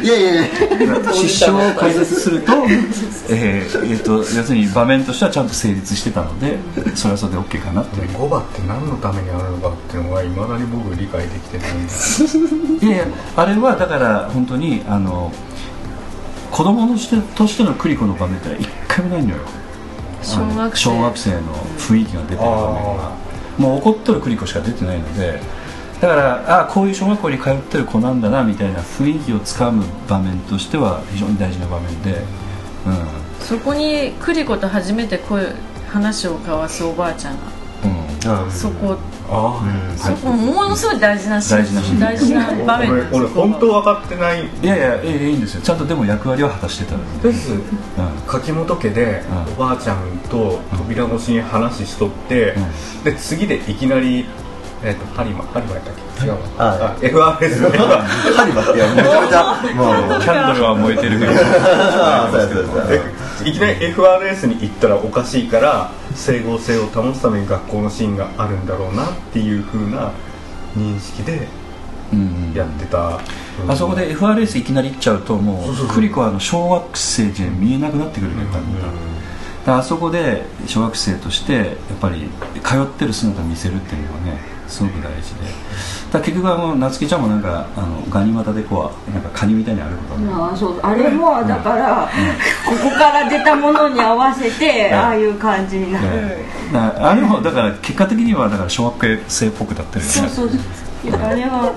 [0.03, 0.43] いやいやいや。
[1.13, 2.53] 失笑を解説すると,
[3.29, 6.57] えーえーと、要するに場面としてはちゃんと成立してたので
[6.95, 15.31] それはそれで OK かなって5番って何のためにあるのかっていうのはいまだに僕理解できてないんですいやいやあれはだから本当にあの
[16.51, 19.37] 子供のしてとしてのクリコの場面って一回もないのよ。
[20.21, 20.83] 小学生。
[20.83, 21.37] 小学生の
[21.79, 23.11] 雰囲気が出てる場面が。
[23.57, 25.39] もう怒っとるクリコしか出てないので
[26.01, 32.23] だからあこういう小学校に通ってる子なんだなみたいな雰囲気をつかむ場面としては非常に大事な場面で、
[32.87, 35.53] うん、そこに栗子と初めて声
[35.87, 37.37] 話を交わすおばあちゃん
[38.23, 38.97] が、うん、そこ
[39.29, 41.99] あ、うん、そこものすごい大事なシーン。
[41.99, 42.91] 大事な場面。
[42.91, 44.43] 俺俺本当分かってない。
[44.45, 45.61] いやいやええいいんですよ。
[45.61, 47.61] ちゃんとでも役割は果たしてたフェス、うん、
[48.27, 49.23] 柿本家で
[49.55, 52.55] おばあちゃんと扉越しに話しとって、
[53.03, 54.25] で次でいきなり
[54.83, 56.25] えっ、ー、とハリマハリマやったっけ？
[56.25, 57.69] 違うあ FRS
[58.33, 61.35] ハリマってめちゃめちゃもう キャンドルは燃えてるぐらい
[63.45, 70.11] いきなり FRS に行ったらおかしいから整合性を保つために学校のシーンがあるんだろうなっていうふうな
[70.77, 71.47] 認識で
[72.53, 73.01] やってた、う
[73.61, 73.65] ん。
[73.65, 78.43] うん、あそこで FRS いきなり行っちゃうともうクリコはあの小学生じゃ見えなくなってくるね、
[79.65, 81.65] うん、あそこで小学生としてやっ
[81.99, 82.29] ぱり
[82.63, 84.39] 通ってる姿を見せるっていうのはね
[84.71, 85.41] すごく大事で。
[86.11, 96.37] だ結局あの夏希ちゃんもなんかあのガニ股でこうなんかカニみたいにあることああそうあれもだから、うん、ここから出たものに合わせて、ああいう感じになる、
[96.73, 100.29] あれもだから結果的にはだから小学生っぽくなってるよね。
[100.29, 100.59] そうそう
[101.21, 101.73] あれは。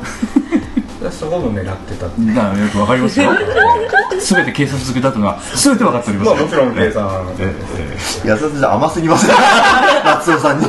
[1.11, 3.31] そこも狙ってただからよくわかりますよ。
[4.21, 9.29] 全て警察付けだというのは全て分かっております、まあ、もちろん計算、ええええ、安田じゃ甘すぎます
[10.05, 10.67] 夏尾さんに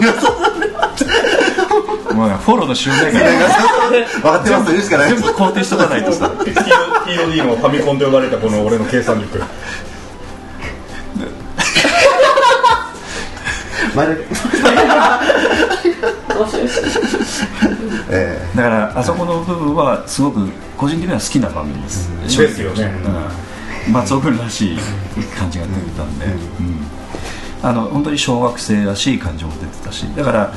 [2.14, 9.40] もうフォローの瞬間から分かってますしかない全部肯定しとかないとさ TOD のファミコンと呼ばれたこの俺の計算力
[18.56, 22.94] だからあそこの部分はすごく個人的には好きな場面です、うん、ですよね、
[23.88, 24.78] うん、松尾君らしい
[25.38, 26.36] 感じが出てたんで、うん、
[27.64, 30.54] あの本当に小学生らしい感じも出てたしだから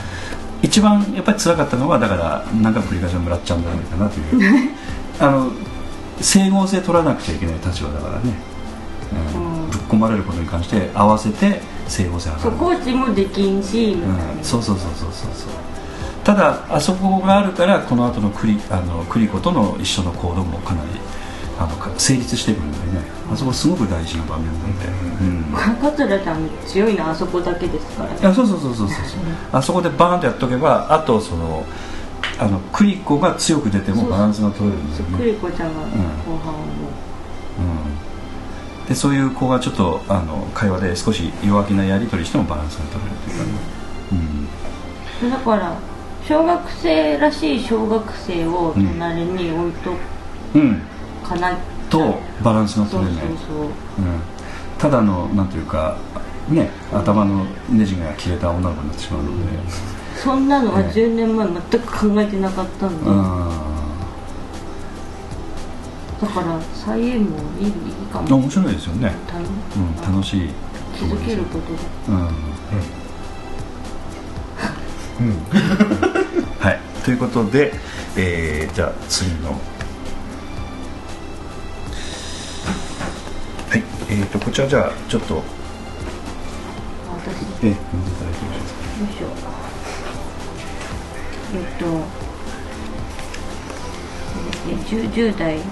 [0.62, 4.70] 一番やっぱり辛かったのはだから何回も繰り返しもらっちゃうんじゃないかなという。
[5.20, 5.50] あの
[6.20, 8.34] 整合性取らなくちゃいけない立場だからね。
[9.34, 15.50] うん、ぶっ込まれることに関して合わせて整合性そうコーチもできんし、うん、そうそうそうそうそうそう。
[16.24, 20.88] ただあそこがあるからこの後のクリあのクリコとの一緒の行動もかなり
[21.58, 24.86] あの成立してくるんでねあそこすごく大事な場面なんで、
[25.20, 25.44] うん。
[25.80, 28.96] 桂ちゃん強いのはあそこだけですから、ね、いやそうそうそうそうそう
[29.52, 31.64] あそこでバーンとやっとけばあとその
[32.38, 35.18] あのクリコが強く出てもバランスが取れるんですよね。
[35.18, 36.60] クリコちゃんが後半も、
[38.80, 43.50] うん、でそういう子がちょっとあの会話で少し弱気なやり取りしてもバランスが取れるというかね、
[45.22, 45.76] うん、だから
[46.26, 49.92] 小学生らしい小学生を隣に置いと
[51.26, 51.56] かな、うん、
[51.88, 53.24] とバランスが取れない。
[54.78, 55.96] ただのなんていうか
[56.48, 59.58] ね頭のネジが切れた女の子になってしまうので、
[60.22, 63.04] そんなのは10年前全く考えてなかったんで、
[66.20, 67.72] だから再演もいいいい
[68.12, 68.36] かも。
[68.36, 69.12] 面白いですよね、
[69.76, 70.50] うん、楽しい。
[70.96, 71.78] 気づけることで。
[72.08, 72.14] うん、
[75.20, 75.36] うん。
[76.58, 76.80] はい。
[77.04, 77.72] ということで、
[78.16, 79.60] えー、じゃあ次の
[84.10, 85.42] えーとこちらじゃあちょっと
[87.62, 88.80] え読んでいただいてよろしいですか。
[89.00, 89.26] よいしょ。
[91.50, 91.86] えっと、
[94.96, 95.62] 10, 10代の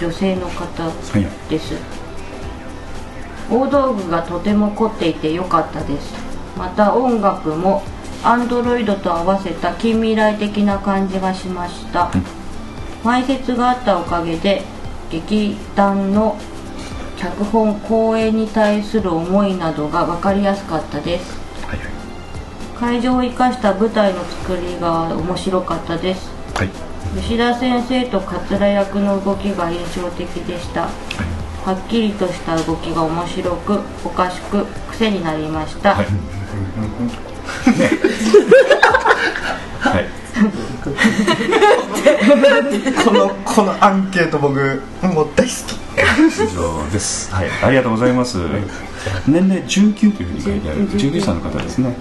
[0.00, 0.90] 女性の方
[1.50, 1.74] です、
[3.50, 6.14] 大道具がとても凝っていてよかったです。
[6.56, 7.82] また音楽も
[8.24, 12.10] アンドロイドと合わせた近未来的な感じがしました、
[13.04, 14.62] 前説があったおかげで
[15.10, 16.38] 劇団の
[17.22, 21.42] 脚本公演に対する思いなどが分かりやすかったです。
[22.82, 26.70] 会場を生かした舞台の作りが面白かったです、はい、
[27.16, 30.90] 吉田先生と桂役の動きが印象的でした、はい、
[31.64, 36.06] はっきりとした動きが面白くおかしく癖になりました、はい、
[39.78, 40.06] はい。
[43.04, 45.76] このこのアンケート僕もう大好き
[46.18, 47.32] 以上です。
[47.32, 47.50] はい。
[47.62, 48.38] ありがとうございます、
[49.26, 50.88] 年齢19というふうに書いてある。
[50.90, 51.96] 19歳の方ですね。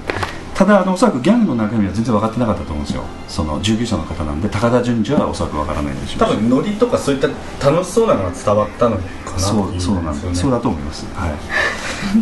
[0.54, 3.04] ただあのおそらくギャングの中身は全然分かってなかったと思うんですよ。
[3.28, 7.28] その19歳の方なんで高田純次はおそらく分からないでしょう多分ノリとかそういった
[7.71, 7.91] 楽し。
[7.91, 11.34] そうなのが伝わったのかなそうそうなんですよ、ね、そうだと思います、は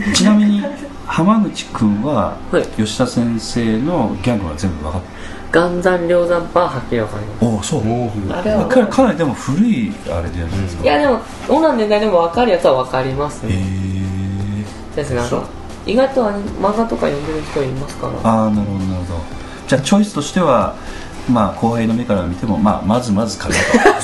[0.09, 0.63] い、ちなみに
[1.11, 2.37] 浜口君は
[2.77, 5.07] 吉田先生のギャングは全部分かって
[5.51, 7.45] 岩山梁山パーはっきり分かります。
[7.45, 7.81] おおそう。
[8.31, 13.53] あれはかなりでも古いあれじゃないですか、いやでもどんな年代でも分かるやつは分かりますね。
[13.53, 15.21] へえですね
[15.87, 18.13] 意外と漫画とか読んでる人いますから。
[18.29, 19.19] ああなるほどなるほど。
[19.67, 20.75] じゃあチョイスとしては
[21.27, 23.61] まあ後輩の目から見ても、まあ、まずまずかなと。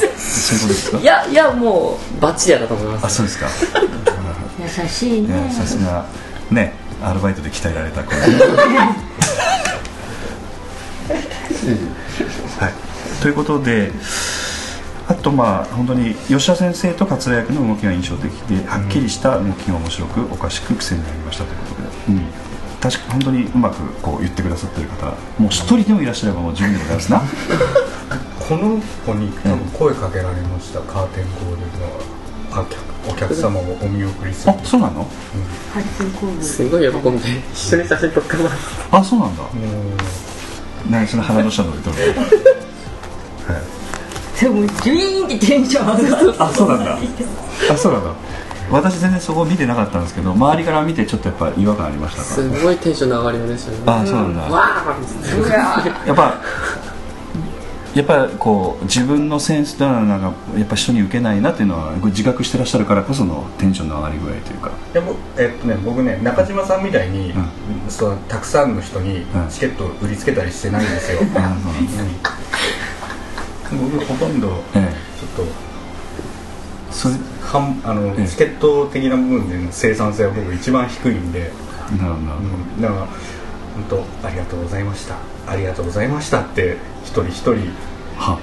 [0.17, 0.97] そういうことですか？
[0.97, 3.45] いやいやもうバッチリやだと思います、あそうですか。
[4.83, 5.51] 優しいね。
[5.51, 6.03] さすが。
[6.49, 8.11] ねアルバイトで鍛えられた子。
[12.59, 12.73] はい。
[13.21, 13.91] ということで
[15.07, 22.27] あとまあ本当に吉田先生と桂役の動きが印象的ではっきりした動きが面白くおかしく癖になりましたということで、うん、
[22.81, 27.21] 確か本当にうまくこう言ってくださってる方もう一人でもいらっしゃればもう十分でございますな。
[28.47, 31.65] この子に多分声かけられました、うん、カーテンコールの
[33.07, 34.53] お客様をお見送りする。
[34.53, 35.07] あそうなの、
[36.35, 38.55] うん、すごい喜んで一緒に写真撮ってます
[38.91, 39.43] あそうなんだ。
[40.89, 41.95] 何その鼻の下の上撮る
[44.39, 46.43] でもジュイーンってテンション上がる。
[46.43, 46.97] あそうなんだ。
[47.71, 48.11] あそうなんだ。
[48.71, 53.83] 私全然そこ見てなかったんですけど周りから見てちょっとやっぱ違和感ありましたすごいテンションの上がりですよね。
[53.85, 54.41] あそうなんだ、
[56.07, 56.41] やっぱ
[57.95, 64.71] やっぱりこう自分のセンスというのはなんかやっぱ人に受けないなっていうのは自覚してらっしゃるからこそのテンションの上がり具合というか。
[64.93, 67.47] でも、えっとね、僕ね中島さんみたいに、うん、
[67.89, 71.27] そのたくさんの人にチケットを売りつけたりしてないんですよ、 うん
[73.71, 74.61] 僕ほとんどちょっ
[75.37, 75.43] と、
[76.91, 81.51] それはあの、チケット的な部分での生産性は僕一番低いんで。
[81.99, 83.07] なるほど、うん、だから
[83.75, 85.17] 本当ありがとうございました。
[85.47, 87.51] ありがとうございましたって一人一人
[88.17, 88.39] は、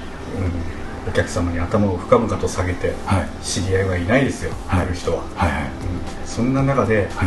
[1.06, 5.62] うん、お客様に頭を深々と下げて、はい、知り合いはいないですよ、はい、る人は、はいはい。
[5.62, 7.24] うん、そんな中で、は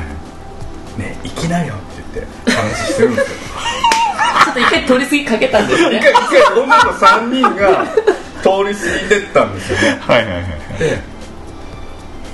[0.97, 1.77] い、ね行きなよっ
[2.13, 3.37] て言って話してるんですよ。
[4.45, 5.97] ちょっと一回通り過ぎかけたんですね。
[5.97, 7.85] 一回一回女の子3人が
[8.41, 9.99] 通り過ぎてったんですよね。
[9.99, 10.45] はいはいはい
[10.79, 11.15] で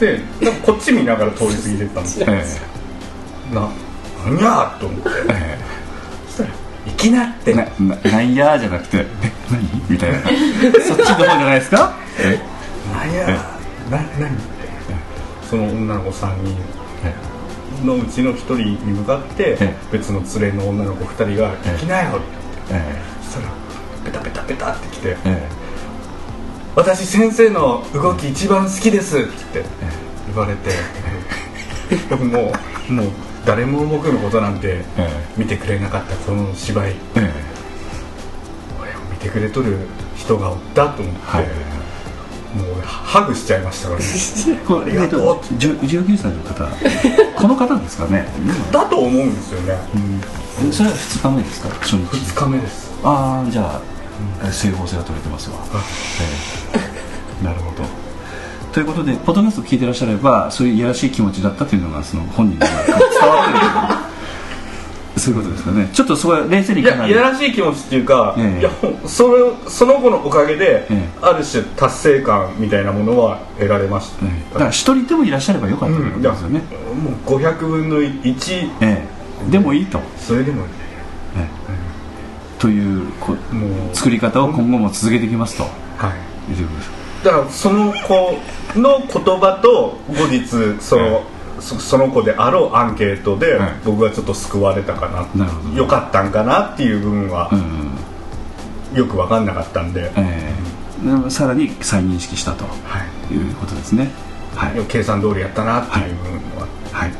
[0.02, 2.36] でなんかこっち見ながら通り過ぎてったんですよ、はい、
[3.54, 3.70] な
[4.26, 5.61] 何やと思って、そしたら「行
[7.02, 10.20] きなって」なな「なんや」じゃなくて「え何?」みたいな。
[10.88, 11.94] そっちの方じゃないですか？
[12.20, 12.40] え？
[12.94, 13.26] なんや
[13.90, 14.30] な何？
[14.30, 14.40] って
[15.50, 19.58] その女の子3人のうちの1人に向かって
[19.92, 22.76] 別の連れの女の子2人が「行きなよ」って。
[23.24, 23.54] そしたら
[24.06, 25.18] ペタペタペタってきて
[26.76, 29.64] 「私先生の動き一番好きです」って
[30.28, 30.70] 言われて
[32.10, 32.54] 僕も
[32.90, 33.08] うもう
[33.46, 34.82] 誰も僕のことなんて
[35.38, 36.94] 見てくれなかったこの芝居。
[38.80, 39.78] 俺を見てくれとる
[40.16, 41.82] 人がおったと思って。
[42.52, 44.06] もうハグしちゃいましたからね。
[44.86, 45.40] ありがとう。
[45.56, 46.68] 19歳の方。
[47.42, 48.28] この方ですかね。
[48.72, 49.78] だと思うんですよね、
[50.64, 51.70] うん、それは2日目ですか？
[51.80, 51.98] 初日。
[52.04, 52.92] 2日目です。
[53.04, 53.82] ああじゃあ、
[54.46, 55.56] うん、整合性が取れてますわ、
[56.74, 57.88] えー、なるほど。
[58.74, 62.70] ということでポッドキャスト聞いてらっしゃればそういういやらしい気持ちだったというのがその本人に伝
[63.28, 64.12] わってる
[65.22, 65.90] そういうことですかね。
[65.94, 68.72] ちょっとそこは冷静にいやいやらしい気持ちっていうか、ええ、いや
[69.06, 76.62] それその子のおかげで、え、ある種達成感みたいなものは得られました、だから一人でもいらっしゃればよかったということですよね、
[76.92, 79.08] うん、もう500分の1、え
[79.48, 80.00] え、でもいいと。
[80.18, 80.68] それでもいい、
[81.38, 81.48] え
[82.58, 86.14] え、というこもう作り方を今後も続けていきますと、は
[86.50, 87.02] い、いうことです。
[87.24, 88.40] だからその子
[88.80, 91.24] の言葉と後日その、
[91.62, 95.46] その子であろうアンケートで、僕はちょっと救われたかな。
[95.46, 97.50] なよかったんかなっていう部分は、
[98.94, 103.36] よく分かんなかったんで、えー、さらに再認識したと、い。
[103.36, 104.10] うことですね、
[104.56, 107.12] はい、計算通りやったなっていう部分は、はい、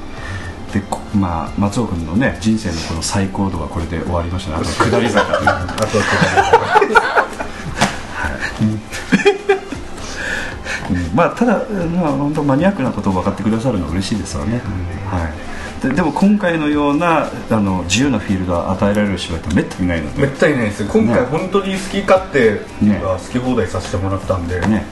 [0.74, 0.82] で
[1.16, 4.58] まあ、松尾君のね人生のこの最高度はこれで終わりましたね。
[4.58, 7.01] あと下り坂あとは
[11.14, 14.62] まあ、ただ、まあ、本当マニアックなことを分かってくださるのは嬉しいですわね、
[15.06, 15.30] は
[15.84, 15.88] い。
[15.88, 20.22] で、でも今回のようなあの自由なフィールドを与えられる芝居ってめったにないので。
[20.22, 24.86] めったにないです今回、本当に好き勝手好き放題させてもらったんで、ね。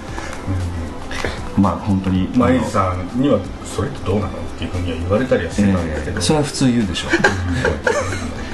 [1.58, 7.08] うん、まあ本当にマイさんにはそれってどうなのっていうふうには言われたりはしてたんだけど、えー、それは普通言うでしょ。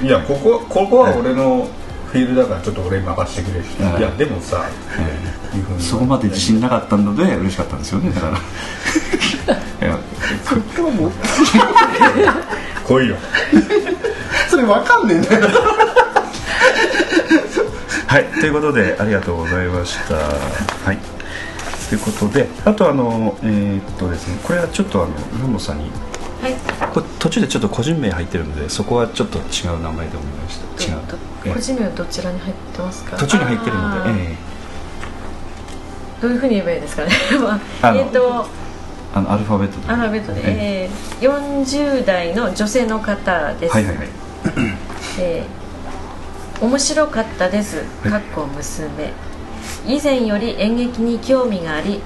[0.02, 1.66] ういやここここは俺の
[2.06, 4.68] フィールドだからちょっと俺に任せてくれるいやでもさ、
[4.98, 5.25] えー、
[5.78, 8.38] そこまで自信なかったので嬉しかったんですよねだから。
[9.86, 9.98] いや。
[12.84, 13.16] 来いよ。
[14.48, 15.48] それ分かんねえんだよ
[18.06, 20.14] はいということでありがとうございました。
[20.14, 20.98] はい。
[21.88, 25.90] ということであとあのえー、っとですねこれはちょっとあの野野さんに。
[26.40, 26.54] はい、
[26.92, 31.54] こ途中でちょっと個人名入ってるのでそこはちょっと違う名前で思いました違う。
[31.54, 33.16] 個人名はどちらに入ってますか？
[33.16, 34.36] 途中に入ってるので、えー、
[36.20, 37.10] どういうふうに言えばいいですかね。
[37.94, 38.46] えっと
[39.14, 39.88] あのアルファベットで。
[39.88, 43.72] アルファベットで、えー、40代の女性の方です。
[43.72, 44.08] はいはいはい。
[45.18, 47.82] えー、面白かったです。
[48.08, 49.12] かっこ娘。
[49.86, 52.02] 以前より演劇に興味があり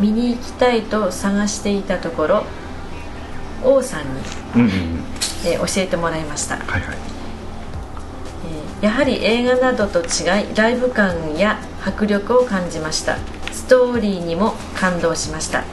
[0.00, 2.44] 見に行きたいと探していたところ
[3.62, 4.08] 王さんに、
[4.56, 4.68] うんうん、
[5.46, 6.96] えー、教えてもらいました、はいはい。
[8.80, 13.18] えー、やはり映画などと違いライブ感や迫力を感じました
[13.54, 15.64] ストーリーにも感動しました、うん、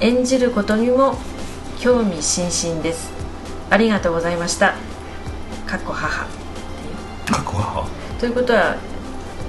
[0.00, 1.18] 演じることにも
[1.78, 3.12] 興味津々です。
[3.68, 4.74] ありがとうございました。
[5.66, 6.24] かっこ母。
[7.30, 7.86] かっこ母？
[8.18, 8.76] ということは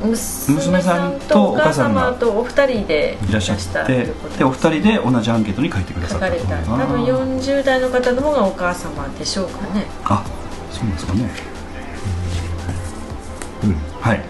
[0.03, 6.57] 娘さんとお母様とお二人でいらっしゃってでお二人で同じアンケートに書いてくださった書かれた。
[6.65, 9.85] 多分40代の方の方がお母様でしょうかね。
[10.03, 10.23] あ
[10.71, 11.29] そうなんですかね。
[13.63, 13.75] うん。
[14.01, 14.21] はい、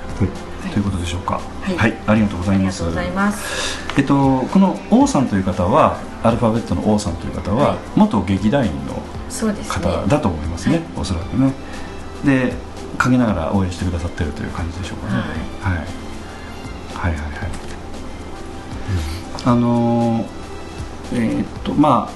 [0.72, 2.84] ということでしょうか、はい、はい、ありがとうございます。
[2.84, 3.80] ありがとうございます。
[3.98, 9.02] えっとこの王さんという方はアルファベットの王さんという方は、はい、元劇団員の
[9.68, 11.54] 方だと思いますね、ねはい、おそらくね。
[12.26, 12.54] で
[12.98, 15.20] 陰ながら応援してくださってるという感じでしょうかね、
[15.62, 15.86] はい、はい、
[16.94, 17.32] はいはいはい。
[19.46, 20.26] あのー、
[21.14, 22.10] えー、っとま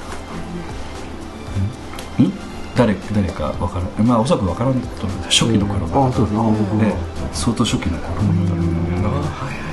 [2.20, 2.51] あん？
[2.76, 6.38] 誰誰か分からまあおそらく分からないと思います初期の頃の、うん、あそうです
[6.76, 6.96] ね。
[7.34, 9.72] 相当初期の頃の方うん、はい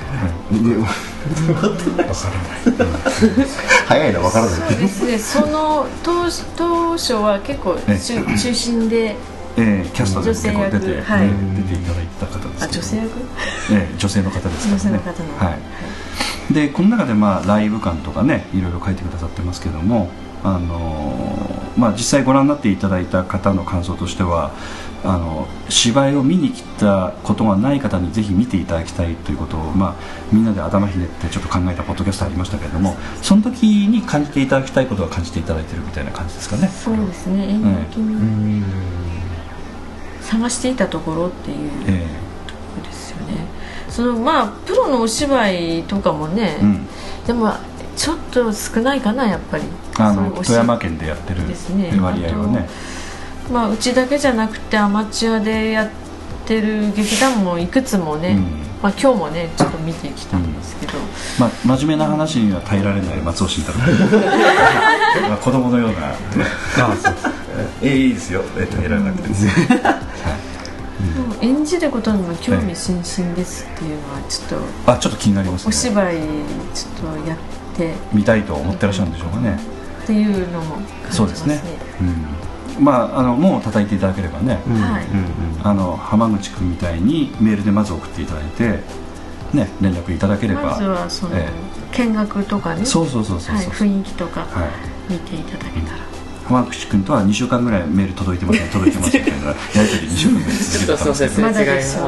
[0.50, 0.82] 分
[1.54, 3.48] からない。
[3.86, 4.54] 早いの分からない。
[4.54, 5.18] そうですね。
[5.18, 6.24] その当
[6.56, 9.14] 当初は結構中心で
[9.58, 13.10] えー、キャストでも結構出て、はい、出ていただいた方ですあ女性役、
[13.72, 14.72] えー、女性の方ですからね。
[14.72, 15.38] 女性の方の。
[15.38, 15.56] は
[16.50, 20.10] い、でこの中でまあライブ感とかねいろいろ書いてくださってますけども
[20.44, 24.52] あのー、まあ実際ご覧になっていただいた方の感想としては
[25.04, 29.94] あの芝居を見に来たことがない方にぜひ見ていただきたいということを、まあ、
[30.32, 36.68] みんなで頭ひねってちょっと考えたポッドキャストありましたけれどもその時に感じていただきたいことは感じていただいてるみたいな感じですかね。
[36.68, 37.44] そうですね。
[37.48, 38.64] 演劇に、うん
[40.28, 42.06] 探していたところっていう、え
[42.46, 43.46] ところですよね。
[43.88, 46.86] そのまあプロのお芝居とかもね、うん、
[47.26, 47.54] でも
[47.98, 49.64] ちょっと少ないかなやっぱり。
[49.98, 51.40] あの富山県でやってる
[52.00, 52.68] 割合はね。
[53.52, 55.90] まあうちだけじゃなくてアマチュアでやっ
[56.46, 58.42] てる劇団もいくつもね、うん、
[58.82, 61.04] まあ、今日もねちょっと見てきたんですけど、うん、
[61.40, 63.78] まあ、真面目な話には耐えられない松尾慎太郎。
[65.28, 66.10] まあ子供のような。
[66.10, 67.14] ああそう。
[67.82, 68.44] ええいいですよ。
[68.56, 69.28] えっとやらなくて。
[69.28, 69.52] ですね、
[71.40, 74.48] 演じることにも興味津々ですっていうのはちょっ
[74.84, 76.16] と、あちょっと気になります、ね、お芝居
[76.74, 77.57] ちょっとやって
[78.12, 79.58] 見たいと思ってらっしゃるんでしょうかね。
[80.04, 81.12] っていうのも感じますね。
[81.12, 81.60] そうですね、
[82.78, 85.04] うん、まああのもう叩いていただければね、うん、はい、
[85.62, 88.80] あの浜口君みたいにメールでまず送っていただいて
[89.52, 90.62] ね連絡いただければ。
[90.62, 92.86] まずはその、えー、見学とかね。
[92.86, 94.46] そうそうそうそう、はい、雰囲気とか
[95.08, 95.98] 見ていただけたら、
[96.46, 98.68] 浜口君とは2週間ぐらいメール届いてますね。
[98.72, 101.48] 届いてますみたいなやり取り2週間ぐらい続けてたんですけど。
[101.48, 101.98] まだです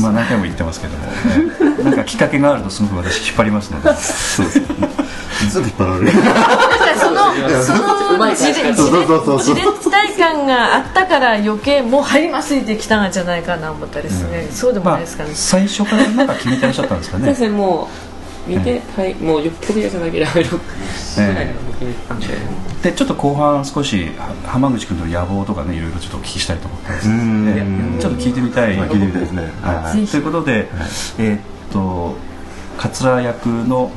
[0.00, 4.58] まあ何回も言ってますけども、ね、 なんかきっかけがあるとすごく私引っ張りますのでそうです。
[4.58, 5.10] ね
[5.48, 6.12] すぐ引っ張られる。
[7.00, 7.16] その
[7.64, 17.34] その自立体感があったから余計もう入りますってきたんじゃないかな思ったですね、うん、そうでもないですかね、まあ、最初からなんか決めてらっしゃったんですかね。
[17.34, 18.09] 先生もう
[18.56, 20.58] 見て、はい、もうよっぽど嫌じゃなければ6
[21.28, 21.46] ぐらい。
[21.46, 21.70] の
[22.82, 24.10] でちょっと後半少し
[24.46, 30.64] 浜口君の野望とかねいろいろちょっとお聞きしたいと思ったんですちょっと聞いてみたい、聞いてみたいですね、はい、ということで、はい、
[31.18, 31.40] えー、っ
[31.72, 32.16] と
[32.78, 33.94] 桂役の、ね。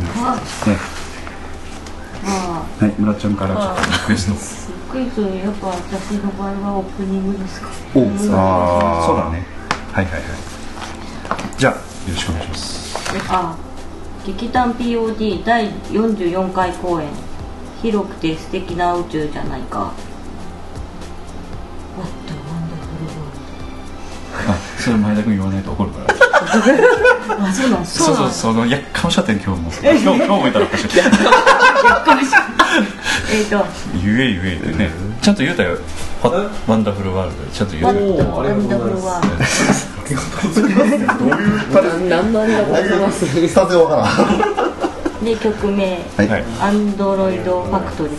[2.24, 4.64] はい、村ちゃんからちょっとリクエスト。
[4.92, 7.70] クイズやっぱ私の場合はオープニングですか。
[7.96, 9.46] おあそうだね。
[9.92, 10.22] はいはいはい。
[11.58, 11.80] じゃあよ
[12.10, 12.98] ろしくお願いします。
[13.30, 13.73] あ
[14.26, 17.08] 劇団 POD 第44回公演。
[17.82, 19.92] 広くて素敵な宇宙じゃないか。
[24.48, 26.14] あ それ前田君言わないと怒るから。
[27.48, 29.72] あそうなんそうそうそのやっかましゃってん今日も。
[29.82, 30.98] 今日今日も言ったらおかしい。
[30.98, 32.28] やっかまし
[33.34, 33.66] えっと。
[34.02, 34.92] 言え言えってね。
[35.22, 35.78] ちゃんと言うたよ。
[36.68, 43.26] ワンダフルワールドちゃんと言うたよワンダフルワールドどういう何のありがとうございます？
[43.48, 44.06] スタジオから。
[45.22, 46.00] んで曲名
[46.62, 48.14] 「アンドロイドファクトリー」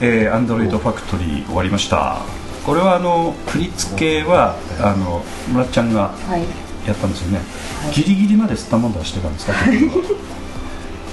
[0.00, 2.18] えー、アンドロイドファクトリー終わりました。
[2.64, 6.14] これはあの振り付けはあの村ちゃんが
[6.86, 9.54] やったんですよね、はい、ギリギリまで吸ったもんだしてたんですか？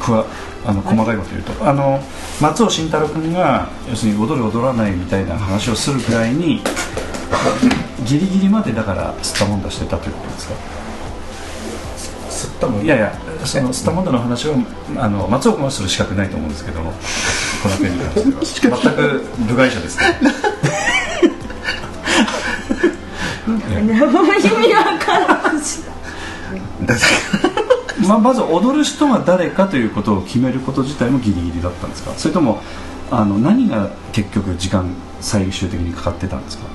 [0.01, 0.25] くわ
[0.65, 1.67] あの細かいこと言うと。
[1.67, 2.01] あの
[2.41, 6.61] 松尾慎太郎君が要するに踊る踊らないみたいな話をするくらいに
[8.05, 10.55] ギリギリまでだから吸ったもんだしてたということですか？
[12.29, 12.85] 吸ったもん。
[12.85, 13.13] いやいや
[13.45, 14.55] その吸ったもんだの話を
[14.97, 16.91] あの松尾君はする資格ないと思うんですけども
[17.65, 17.91] この件
[18.27, 18.77] に関しては。
[18.77, 20.03] 全く部外者ですね。
[28.07, 32.11] まあ、まず踊る人が誰かということを決めること自体もギリギリだったんですか？
[32.17, 32.61] それとも
[33.11, 36.65] あの何が結局時間最終的にかかってたんですか？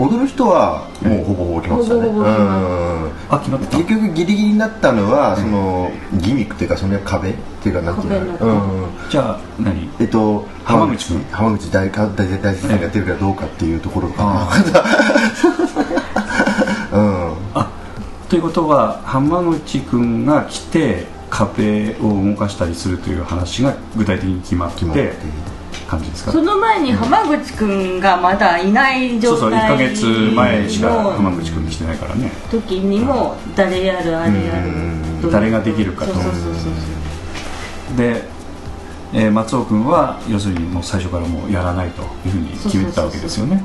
[0.00, 3.76] 踊る人はもうほぼほぼ決まってたね、うん、あ決まってた。
[3.76, 8.06] 結局ギリギリになったのは、そのギミックっていうかその壁っていうかなんて。
[8.06, 9.90] いうの、うん、じゃあ何？
[10.00, 11.08] えっと浜口？
[11.08, 14.48] 君浜口大大大先生がやってるかどうかっていうところかな、
[16.98, 17.32] うん。
[17.54, 17.68] あ
[18.30, 24.84] ということは浜口君が来て壁を動かしたりするという話が具体的に決まって
[25.90, 26.32] 感じですか？
[26.32, 30.04] その前に浜口君がまだいない状態そうそう1か月
[30.36, 32.30] 前しか浜口君来てないからね。
[32.50, 34.52] 時にも誰やるあれや
[35.22, 36.12] る誰ができるかと。
[37.96, 38.22] で、
[39.12, 43.62] えー、松尾君は要するにもう最初からもうやらないというふうに決めてたわけですよね。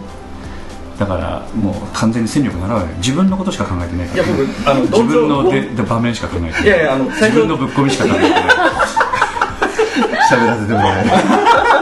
[0.97, 6.63] だからもう完全に戦力なら自分のことしか考えてないから、いや僕あの自分のでで場面しか考えてない。
[6.63, 8.41] いやいやあの自分のぶっ込みしか考えてない。
[10.31, 11.74] 喋らせてもらえない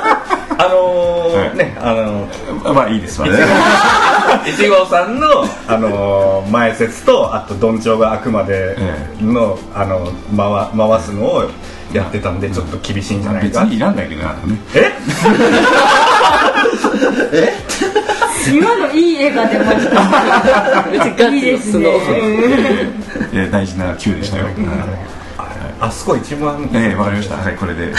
[0.65, 3.33] あのーはい、ねあのー、まあいいですわね。
[4.47, 5.27] 一号さんの、
[5.67, 8.77] あのー、前説とあとどんちょうがあくまで
[9.21, 11.49] の、あの回回すのを
[11.91, 14.29] やってたんでちょっと厳しいんじゃないか、別にいらんだけどね。
[14.73, 14.91] え？
[17.49, 17.53] え？
[18.51, 19.89] 今のいい絵が出まし
[21.15, 21.23] た。
[21.31, 21.89] いいですね
[23.51, 24.45] 大事な Q でしたよ、
[25.79, 27.35] あそこ一番ええわかりました。
[27.37, 27.93] はいこれで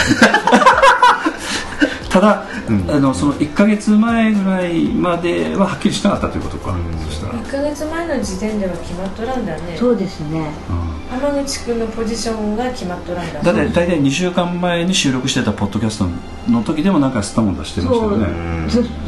[2.15, 7.33] ただ、うん、あのその1か月前ぐらいまでははっきりしなかったということか、うん、そしたら。
[7.33, 9.75] 1か月前の時点では決まっとらんだね。
[9.75, 10.73] そうですね、う
[11.13, 13.41] ん、浜口君のポジションが決まっとらんだ。
[13.41, 16.07] だって大体2週間前に収録してたポッドキャスト
[16.49, 18.27] の時でもなんかスタモン出してましたよね。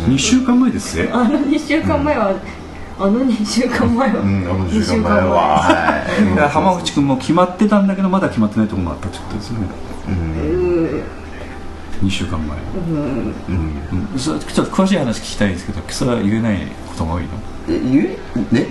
[0.09, 1.09] 2週間前ですね。
[1.13, 2.35] あの2週間前は、
[2.99, 6.45] あの2週間前は、うん、あの2週間前は、は。
[6.45, 9.67] い、浜口君も決まってたんだけどまだ決まってないところもあったってことですよね。
[10.09, 11.16] うん
[12.01, 12.57] 2週間前。
[12.59, 14.11] うん、うん。
[14.13, 17.29] うん、ちょっと詳しい話聞きたいですけどそれは言えないことが多いの？
[17.69, 18.17] え言
[18.51, 18.67] えね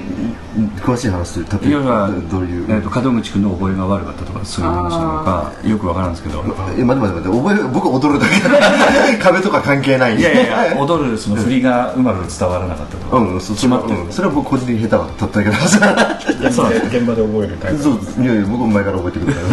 [0.81, 6.43] 詳しい話する例えばどういう、えーと、門口君の覚えが悪かったとかそういう話なのかよくわからんですけど。
[6.79, 19.47] え待って待って待って覚え僕踊るだけ 壁とか関係ないいやいや踊るその振りがうまく伝わらなかったとか、うん、決まってる、うん、それは僕個人的に下手だっただけだそう 現場で覚えるタイプそういやいや僕も前から覚えてくるから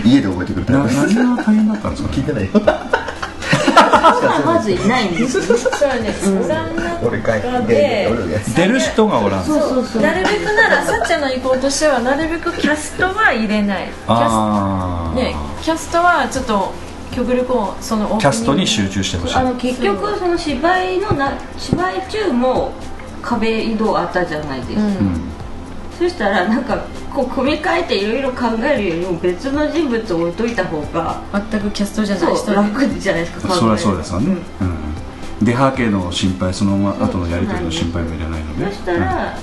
[0.04, 0.94] 家で覚えてくるタイプ。
[0.94, 2.50] 何が大変だったんですか聞いてないよ
[4.44, 6.74] まずいないんですそうね、相談
[7.20, 8.10] 中で
[8.56, 9.44] 出る人がおらん。
[9.44, 10.02] そうそうそう。
[10.02, 13.88] なるべくならさっちゃんの意向としてはなるべくキャストは入れない。
[13.88, 16.72] キャス,、ね、キャストはちょっと
[17.12, 19.36] 極力をそのキャストに集中してほしい。
[19.36, 22.72] あの結局その芝居のな芝居中も
[23.22, 25.20] 壁移動あったじゃないですか、うん、
[25.98, 34.36] そしたらなんかこう組み替えていろいろ考えるよりも別の人物を置いといた方が全くキャストじゃない人楽じゃないですかそりゃそうですよね、
[35.40, 38.66] うん、出はけの心配そのまま後のやり取りの心配もいらないので。
[38.66, 39.38] そしたら、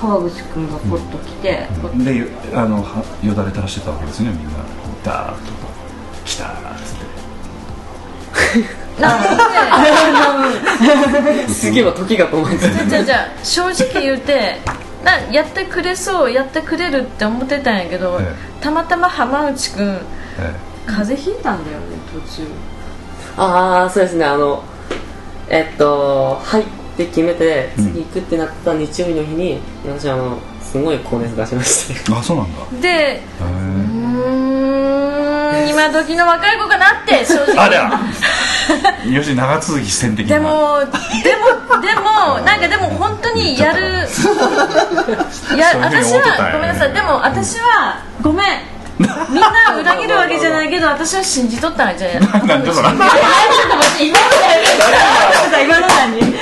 [0.00, 2.78] 川口君がポッと来て、うん、であの
[3.22, 4.80] よだれ垂らしてたわけですねみんな。
[5.04, 5.52] ダーッと
[6.24, 6.52] 「来た」っ
[6.84, 8.80] つって
[11.48, 14.56] すげえ時が止まってじゃじゃ正直言うて
[15.04, 19.98] なやってくれそうやってくれるって思ってたんやけど、ええ、たまたま浜内君、え
[20.40, 20.54] え、
[20.86, 22.46] 風邪ひいたんだよね途中。
[23.36, 24.24] ああそうですね。
[24.24, 24.62] あの
[25.48, 26.64] えっと入っ
[26.96, 32.12] て決めて次行くってなった日曜日の日に、うん、私あのすごい高熱出しまして。
[32.12, 32.80] あそうなんだ。
[32.82, 33.89] でうん
[35.80, 37.58] 今時の若い子かなって正直。
[37.58, 37.80] あれ
[39.10, 43.80] 要するに長続き戦的でもでもでもなんかでも本当にやる。
[45.56, 46.92] や私はごめんなさい。
[46.92, 48.46] でも私はごめん。
[48.98, 54.04] みんな裏切るわけじゃないけど私は信じとったらじゃあなんでそら 今の何
[55.64, 56.34] 今の何違う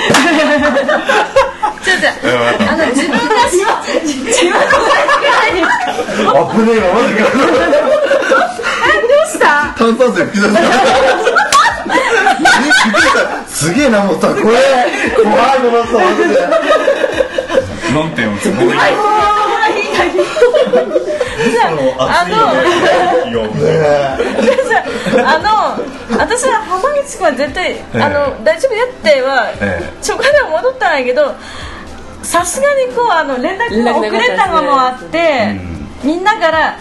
[1.95, 2.11] 違う
[2.68, 3.62] あの自分が自
[4.43, 4.66] 分の裏
[5.14, 5.78] 切らないですか。
[6.53, 7.22] 危ねえなマジか
[9.49, 9.74] した。
[9.78, 10.57] 炭酸水吹き出し
[13.14, 14.42] たすげえなもうさこれ
[15.22, 15.92] 怖いものさ
[17.94, 18.78] 論点をつもり
[25.24, 29.53] あの私は浜口君は絶対、あの大丈夫やっては、
[29.99, 31.34] 初回では戻ったんやけど
[32.22, 35.59] さすがにこうあの連絡が遅れたのもあって、
[36.05, 36.78] みんなから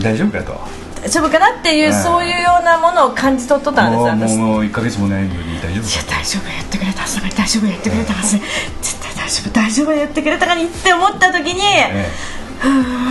[0.00, 8.38] 大丈夫かと大丈夫かなっていう、そういうようなものを感じ取っとったんですもう1か月もないのに大丈夫いや大丈夫やってくれたさすがに大丈夫やってくれたはず、
[8.82, 12.10] 絶対大丈夫大丈夫やってくれたかにって思った時に、え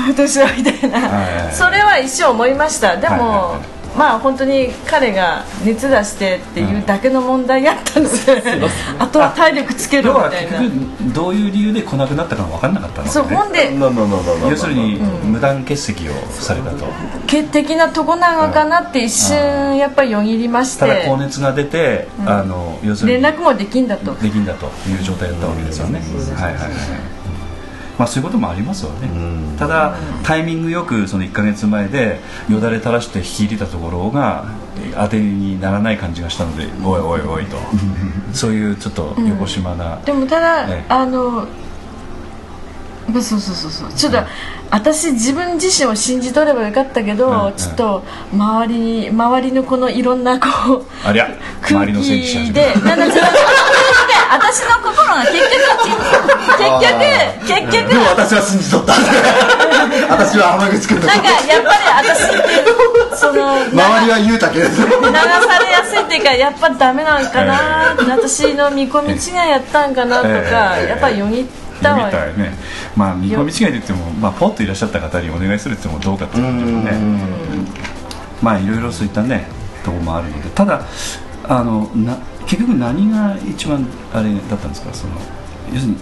[0.09, 2.97] え、どうしようみたいな、それは一生思いました。
[2.97, 8.61] でも、はいはいはいまあ本当に彼が熱出してっていうだけの問題やったので、
[8.99, 10.61] あとは体力つけるみたいな。
[11.13, 13.73] どういう理由で来なくなったか分からなかったので、ね、そうほんで
[14.49, 16.11] 要するに無断欠席を。
[16.45, 16.85] されたと、
[17.27, 20.81] 決的なとこなのかなって一瞬やっぱりよぎりまして。
[20.81, 24.13] ただ高熱が出て、あの要するに連絡もできんだと。
[24.15, 25.99] できんだという状態だったわけですよね、
[26.35, 27.14] はいはいはい
[27.97, 29.09] まあ、そういうこともありますよね、
[29.57, 32.19] ただタイミングよくその1か月前で
[32.49, 34.45] よだれ垂らして引き入れたところが
[34.95, 37.57] 当てにならない感じがしたのでおいおいおいと。
[38.33, 41.47] そういうちょっと横島な、うん、でもただ、ね、あの
[43.13, 44.19] そうそうそうそうちょっと、
[44.71, 51.29] 私自分自身を信じとればよかったけど、ちょっと周りに周りのこのいろんなこうありゃ
[51.61, 51.93] 空気
[52.51, 53.07] でなんだ
[54.31, 56.05] 私の心が結局
[56.57, 57.01] 結局
[57.45, 58.93] 結局でも私は信じとった。
[60.09, 64.67] 私は浜口君なんかやっぱり私ってその周りは言うたけど。
[64.67, 71.45] 流されやすいっていうかやっぱダメなんかな、えー、私の見込み違いやったんかなとか、えー、やっぱよぎっ
[71.81, 72.33] たわよ。
[72.33, 72.53] ね。
[72.95, 76.97] まあ見込み違いで言っても、まあ、ポッといらっしゃった方にお願いするってもどうかっていうことでね。
[78.41, 79.47] まあいろいろそういったね
[79.83, 80.49] ところもあるので。
[80.49, 80.81] ただ
[81.49, 84.93] あのな結局何が一番あれだったんですか？
[84.93, 85.13] その
[85.73, 85.97] 要するに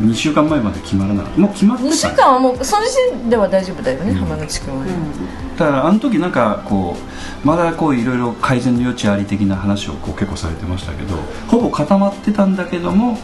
[0.00, 6.96] 2週間前まで決まらないもう決まってた2週間はもうその時点では大丈夫だよね、うん、浜口君は、ね、うん、だからあの時なんかこ
[7.44, 11.16] うまだこういろいろ改善の余地あり的な話をこう結構されてましたけど
[11.48, 13.18] ほぼ固まってたんだけども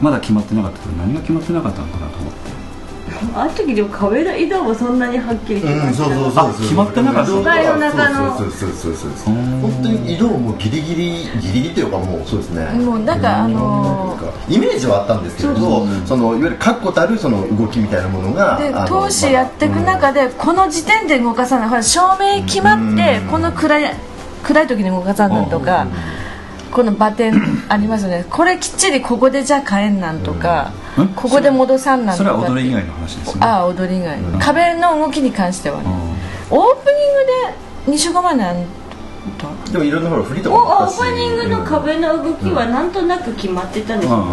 [0.00, 2.61] まだ決まってなかったけど何が決まってなかったのかなと思って
[3.34, 7.72] あの時でも壁の色もそんなにはっきり決まってなかった、決まってなかった。
[7.72, 14.18] の中のそうそうそうそうそう本当に色もギリギリギリギリというかもうそうですねもうなんかあの
[14.48, 23.94] イメージはあったんですけどそのいわゆる確固たるその動きみたいなものがで投資やっていく中でこの時点で動かさないほら照明決まってこの暗い
[24.42, 25.86] 暗い時に動かさないとか
[26.72, 27.34] このバテン
[27.68, 28.24] ありますよね。
[28.28, 32.30] これきっちりここでじゃあ変えんなんとか、うん、ここで戻さんなんとか。
[32.30, 33.46] それは踊り以外の話ですね。
[33.46, 35.84] ああ踊り以外、うん、壁の動きに関してはね、
[36.50, 38.56] うん、オープニングで2週間前なん
[39.70, 44.26] でもいろんなほら振りとかオープニングの壁の動きはなんとなく決まってたんですよ、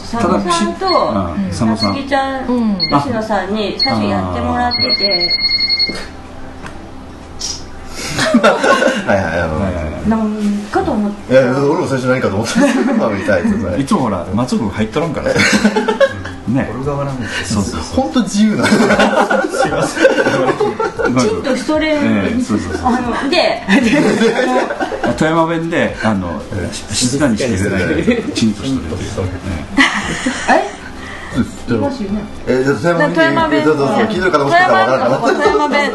[0.00, 5.28] 佐野さんとさつきちゃん吉野さんに最初やってもらってて
[9.06, 9.46] はいはいは
[10.04, 10.30] い何
[10.70, 11.32] かと思って。
[11.32, 13.38] いや俺も最初何かと思ってた
[13.78, 15.30] いつもほら松尾君入っとらんから。
[16.46, 16.70] ね。
[16.72, 18.78] 俺側なんですそうそう本当自由なすい
[19.70, 21.14] ません。
[21.16, 22.00] きちんとしとれる
[22.44, 22.86] そうそうそう。
[22.86, 22.90] あ
[23.24, 23.62] ので
[25.18, 26.40] 富山弁であの
[26.92, 28.76] 静かにしてくれないちんとし
[29.16, 29.34] とれる
[30.48, 30.76] え
[31.68, 32.22] いますよね。
[32.46, 33.64] え、富山弁。
[33.64, 35.90] 富山弁。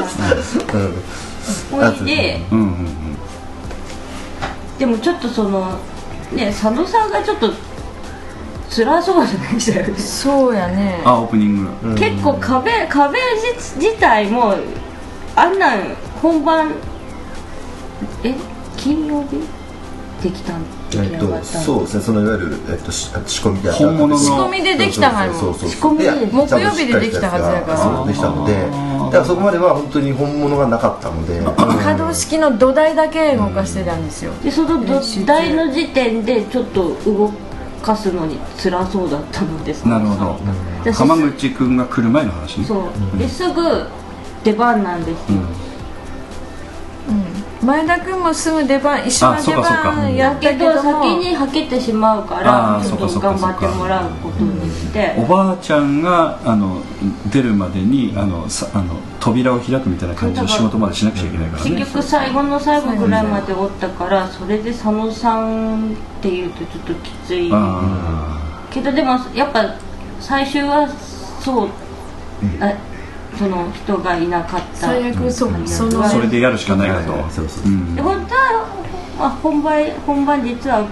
[1.72, 2.60] おいで、うん。
[2.60, 2.66] うん。
[2.66, 2.88] うん、
[4.78, 5.78] でもちょっとその
[6.34, 7.52] ね佐野さんがちょっと
[8.70, 9.54] 辛そうじゃない？
[9.56, 9.60] で
[9.98, 13.20] すかそうやねあオープニング、結構壁壁
[13.78, 14.56] 自体も
[15.36, 16.72] あんなん本番
[18.24, 18.34] え？
[18.78, 19.42] 金曜日？
[20.24, 20.64] できたん
[20.94, 24.18] えっと、そうですねそのいわゆる、えっと、仕込みで本物の。
[24.18, 25.70] 仕込みでできたはず。
[25.70, 27.78] 仕込みで木曜日でできたはずやから。
[27.78, 28.54] そうできたので
[29.12, 31.42] だからそこまでは本当に本物がなかったので。
[31.84, 37.32] 可動式の土台だけ動かしてたんですよ、でその土台の時点でちょっと動
[37.82, 39.88] かすのに辛そうだったのです。
[39.88, 40.38] なるほ
[40.86, 40.92] ど。
[40.94, 42.66] 浜口君が来る前の話ね。
[42.66, 43.18] そう。
[43.18, 43.86] ですぐ
[44.44, 45.40] 出番なんですよ、
[47.64, 55.16] 前田君もすぐ出番一緒の出番やったけど先にはけてしまうからちょっと頑張ってもらうことにして。
[55.18, 56.82] おばあちゃんがあの
[57.32, 61.70] 出るまでにあのさあの扉を開くみたいな感じの仕事までしなくちゃいけないからね。
[61.72, 67.52] 結局最後の最後ぐらいまでおったからそれで佐野さんっていうとちょっときつい。
[68.72, 69.76] けどでもやっぱ
[70.20, 70.90] 最終は
[71.42, 71.70] そう、
[72.42, 72.91] うん
[73.38, 74.88] その人がいなかった。
[74.88, 77.70] 最悪そうそのそれでやるしかないかと、そうそう、う。
[77.70, 78.68] ん、本当は、
[79.18, 80.88] まあ、本番本番実は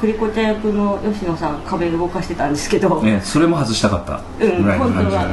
[0.00, 4.22] 栗子ちゃん役の吉野さん壁動かしてたんですけど、ね、それも外したかった。
[4.44, 5.26] うん本当は、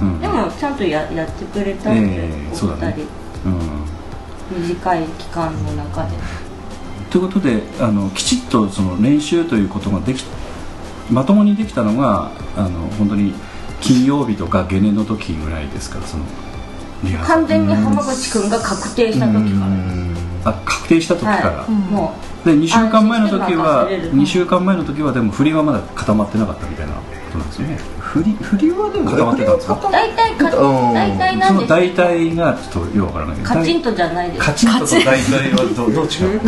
[0.00, 2.96] うん、でもちゃんとややってくれたんで、えー、そうだね、
[4.52, 6.16] うん、短い期間の中で。
[7.10, 10.24] ということであのきちっとその練習ということができ
[11.10, 13.34] まともにできたのがあの本当に
[13.82, 16.00] 金曜日とかゲネの時ぐらいですか？
[16.02, 16.24] その
[17.24, 19.72] 完全に浜口君が確定した時から。
[20.44, 22.14] あ確定した時から、はい、も
[22.44, 22.46] う。
[22.46, 27.00] で2週間前の時は2週間前の時はでも振りはまだ固まってなかったみたいなこ
[27.32, 27.78] となんですよね。
[28.00, 29.88] 振り振りはでも固まってたんですか？
[29.92, 33.48] 大体か大体なんですその大体がちょっとよくわからないけど。
[33.48, 34.44] カチンとじゃないです。
[34.44, 36.40] カチンとと大体はどどう違う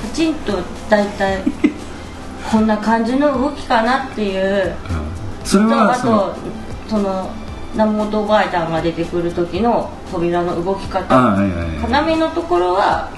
[0.00, 0.58] カチンと
[0.88, 1.42] 大体
[2.50, 6.34] こんな感じの動きかなっていう、うん、それはあと
[6.88, 7.30] その
[7.72, 13.10] 南本おばあちゃんが出てくる時の扉の動き方、はいはい、要のところは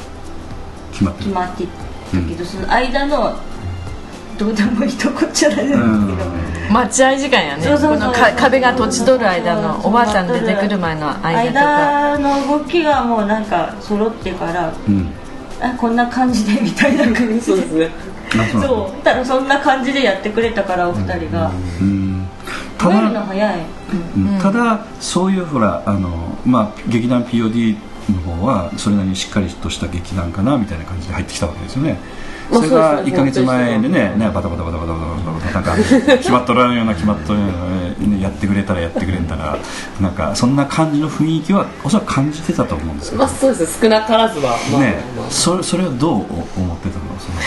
[0.93, 1.71] 決まって決まってた
[2.13, 3.35] けど、うん、その間の
[4.39, 5.85] どうでもいいとこっちゃないですけど、
[6.73, 7.63] 待合時間やね。
[7.63, 15.13] そうそうそう壁が閉じとる間のおばあちゃん出てくる前の間とか間の動きがもうなんか揃ってから、うん、
[15.61, 17.41] あこんな感じでみたいな感じで。
[17.41, 17.91] そうですね。
[18.53, 19.03] そう。
[19.03, 22.02] ただそんな感じでやってくれたからお二人が、うん、
[22.83, 23.67] ただ早い、
[24.41, 27.77] ただそういうほらあの、まあ、劇団 POD
[28.11, 31.99] の方はそれなりにしっかりとした劇団かなみたいな感じで入ってきたわけですよね。
[32.51, 35.77] それが1か月前でねねバタバタバタバタバタバタなんか
[36.19, 37.53] 決まっとらんような決まっとらんよ
[37.99, 39.59] うなやってくれたらやってくれんたら
[40.01, 47.39] なんかそんな感じの雰囲気はおそらく感じてたと思うんですけどまあそうです少なからずは、まあ、ね、そそれはどう思ってたのその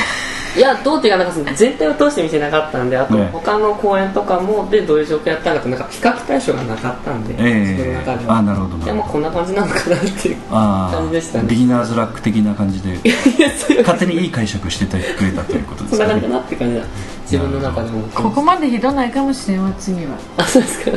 [0.55, 8.37] いやどうっていうかなんか全体を通して見てなかったんであと他の公演とかもでどういう状況やったのかなんか比較対象がなかったんで、えー、の中では。
[8.37, 8.85] あなるほど。
[8.85, 11.47] でもこんな感じなのかなっていう感じでしたね。
[11.49, 12.97] ビギナーズラック的な感じで。
[13.83, 16.83] 勝手にいい解釈しててくれたということですか、ね、そんな感じかなって感じだ。
[17.23, 18.07] 自分の中でも。
[18.13, 20.11] ここまでひどないかもしれんわ次は。
[20.37, 20.91] あそうですか。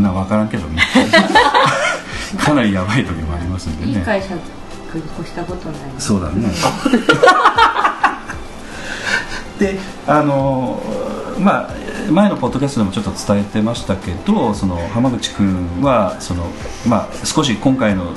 [0.00, 0.82] な分からんけどね。
[2.38, 3.92] かなりやばい時もありますんでね。
[3.92, 4.38] いい解釈
[4.98, 5.80] 越したことない。
[5.98, 6.48] そうだね
[9.58, 10.80] であの
[11.38, 16.46] まあ前のポッドキャストでもちょっと伝えてましたけどその浜口君はその、
[16.86, 18.12] まあ、少し今回の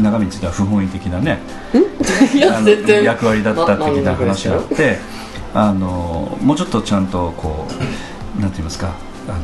[0.00, 1.40] 中身については不本意的なね
[3.02, 4.98] 役割だった的な話があって
[5.54, 7.66] あのもうちょっとちゃんとこ
[8.38, 8.90] うなんて言いますか
[9.28, 9.38] あの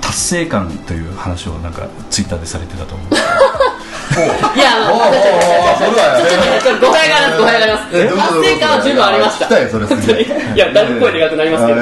[0.00, 3.82] 達成感という話をなんかツイッターでされてたと思うんですけど
[4.54, 4.92] いや、あの、
[6.60, 7.90] ちょっと、語弊があります、語弊があります。
[7.90, 9.48] 達成感は十分ありました。
[10.54, 11.80] いや、だいぶ声でかくなりますけど。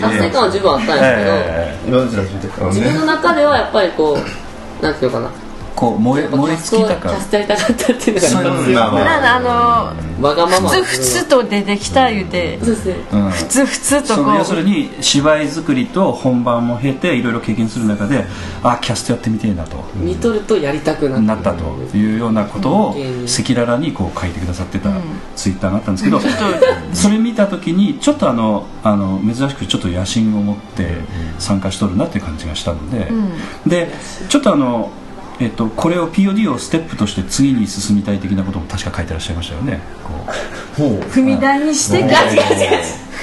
[0.00, 1.96] 達成感は十分あったんですけど、
[2.68, 4.18] 自分の中ではやっぱりこ
[4.80, 5.08] う、なんてい。
[5.08, 5.30] うかな。
[5.76, 8.34] こう燃え燃え尽きたかキャストやりたかったっていう。
[8.34, 8.42] の
[8.74, 12.74] がなんかあのわがままふつふつと出てきた言うて、ふ
[13.44, 14.34] つふつとこう。
[14.36, 18.24] 要するに芝居作りと本番も経ていろいろ経験する中で
[18.62, 19.84] あキャストやってみてえなと。
[19.94, 21.64] 見とるとやりたくなったと
[21.94, 24.90] いうようなことを赤裸々にこう書いてくださってた
[25.36, 26.20] ツイッターがあったんですけど、
[26.94, 30.96] それ見た時にちょっとあのあの珍しくちょっと野心を持って
[31.38, 33.10] 参加しとるなっていう感じがしたので、
[33.66, 33.92] で
[34.30, 34.90] ちょっとあの
[35.38, 39.80] えっと、これを POD をステップとして次に進みたい的なことも確か書いてらっしゃいましたよね。
[40.76, 42.60] 踏み台にしてガチガチガチ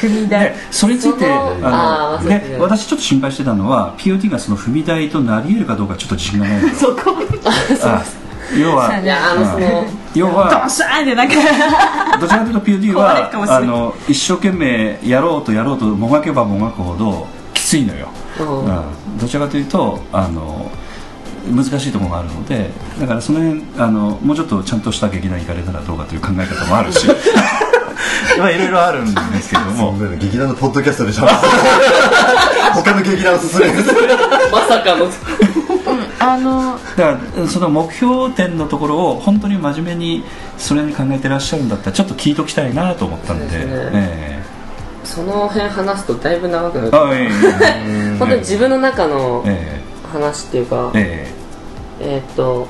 [0.02, 0.56] 踏み台。
[0.72, 7.14] それについてあので私ちょっと心配してたのは POD がその踏み台となり得るかどうかちょっと自信がない そこ。
[8.60, 8.92] 要は、
[10.14, 10.68] 要は
[12.20, 18.10] どちらかというと POD はあの一生懸命やろうとやろうともがけばもがくほどきついのよ、
[18.40, 20.70] うん、どちらかというとあの
[21.52, 22.70] 難しいところがあるので
[23.00, 27.08] だからその辺あのもうちょっとちゃんとした劇団行かれたらどうかという考え方もあるし。
[28.38, 29.96] まあいろいろあるんですけども。
[30.18, 31.28] 劇団のポッドキャストでしょ
[32.74, 33.74] 他の劇団を進める。
[34.52, 35.08] まさかの。
[36.20, 40.24] あのだからその目標点のところを本当に真面目に
[40.58, 43.52] それに考えてらっしゃるんだったらちょっと聞いときたいなと思ったんで、ね。
[43.54, 46.92] えー、その辺話すとだいぶ長くなる。
[48.18, 49.83] 本当に自分の中の、えー
[50.14, 52.68] 話っていうか、えー、えー、っと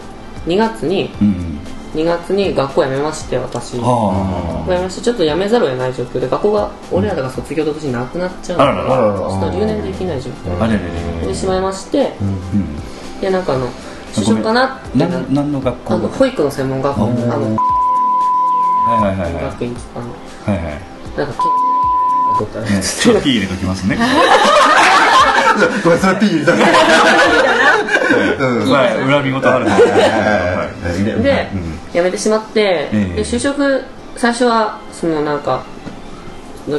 [0.48, 1.60] 2月に、うん、
[1.94, 3.74] 2月に学校辞めまして私。
[3.74, 3.80] 辞
[4.70, 13.68] めましてちょっと辞めざるを得ない状況で学校が俺らが卒業と年なくなっちゃうから、ちょっと留年できない状況でしまいまして、うん、でなんかあの
[14.14, 15.94] 就職かなって何の学校？
[15.94, 17.14] あの保育の専門学校あの
[18.86, 20.94] はいはいはい学院あのはいはい。
[21.18, 23.96] なんかちょっと入れときますね
[25.84, 26.54] ごめんそれピー入れた
[29.08, 29.66] 恨み事ある
[31.24, 31.50] で
[31.92, 33.84] 辞めてしまってで就職
[34.16, 35.64] 最初はそのなんか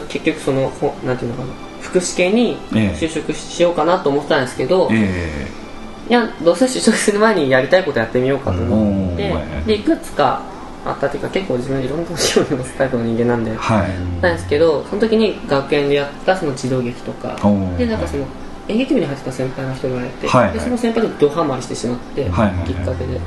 [0.08, 0.72] 結局その
[1.04, 1.74] なんていうのかな。
[1.84, 9.32] 福祉系に就職しようかなと思ってたんですけど、いやどうせ就職する前にやりたいことやってみようかと思って。
[9.66, 10.42] でいくつか
[10.84, 17.36] あったっていうか結構自分いろんな年を目指すタイプの人間なんで、はい、なんですけどその時に学園でやったその児童劇とか
[17.78, 18.26] でなんかその
[18.68, 23.20] 演劇部に入ってた先輩の人がいて、はいはい、でその先輩とドハマりしてしまって、はいはいはい、きっかけで。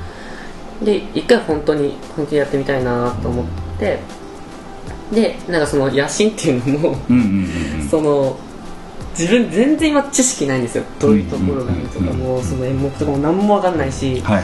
[0.84, 3.46] で一回本当に本気でやってみたいなと思っ
[3.80, 4.00] て、
[5.12, 8.38] でなんかその野心っていうのも、うんうんうん、 その
[9.18, 10.84] 自分全然今知識ないんですよ。
[11.00, 14.44] どういうところがいいとかもその演目とかも何も分かんないし、はいはい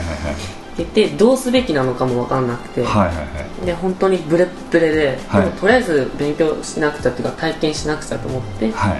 [0.78, 3.22] 言ってどうすべきなのかも分かんなくて、はいはいは
[3.62, 8.96] い、で本当にブレッブレではい、でもとりあえず勉強しなくちゃっていうか体験しなくちゃと思って、は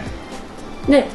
[0.88, 1.08] い、で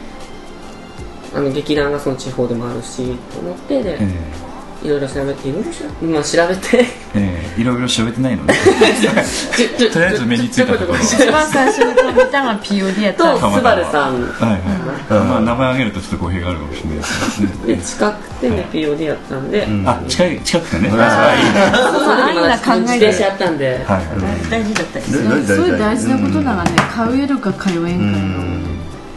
[1.34, 4.50] あの劇団がその地方でもあるしと思ってで、えー
[4.84, 6.78] いろいろ調べていろいろ調べ,、まあ、調べて。
[6.80, 8.54] ええー、いろいろ調べてないのね。
[9.92, 11.00] とりあえず目についたところ。
[11.00, 24.02] 一番最初に見たのは POD やったとスバルさんはいはい、まあ名前挙げるとちょっと語弊があるかもしれないですけど、で近くてね POD やったんで、あ近い近くてねそう安易な考えで自やったんで、はい
[24.50, 28.64] 大事だったりそういう大事なことだがね通えるか通えん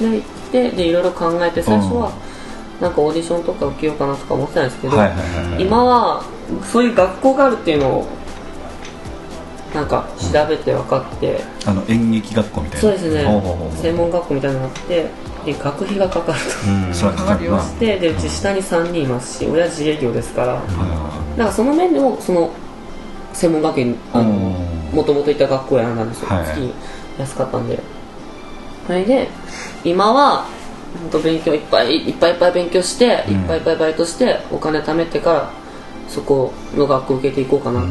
[0.00, 2.12] かででいろいろ考えて最初は、
[2.80, 6.24] なんかオーディションとか受けようかなとか思ってたんですけど、はいはいはいはい、今は
[6.64, 8.08] そういう学校があるっていうのを
[9.72, 12.80] なんか調べて分かって、うん、あの演劇学校みたいな。
[12.82, 13.24] そうですね。
[13.80, 15.06] 専門学校みたいなのがあって
[15.46, 17.58] で学費がかかると、うん、そ うかかるよ。
[17.58, 17.98] して。
[17.98, 22.50] でうち下に3人いますし親自営業ですから、うん、だからその面でもその
[23.32, 23.96] 専門学院
[24.92, 26.74] もともといた学校やなんですよ、はい、月
[27.18, 27.78] 安かったんで
[28.86, 29.28] それで
[29.84, 30.46] 今は
[31.00, 35.50] 本当勉強いっぱいいっぱいいっぱい勉強して、いっぱいいっぱいバイトしてお金貯めてから
[36.08, 37.90] そこの学校受けていこうかなって、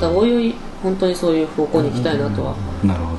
[0.00, 2.54] だからおいおい本当にそういう方向に行きたいなとは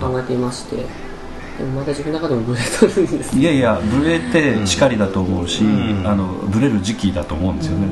[0.02, 5.64] 考えていまして、でもまだ自分の中でもブレとるんですいやいやブレてしかりだと思うし、
[6.04, 7.88] あのブレる時期だと思うんですよね、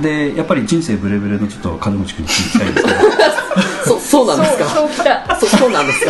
[0.00, 3.00] でやっぱり人生ブレブレのちょっと金口君に聞きたいんですけど。
[3.84, 4.64] そそうなんですか？
[4.66, 6.04] そうきたそそうなんです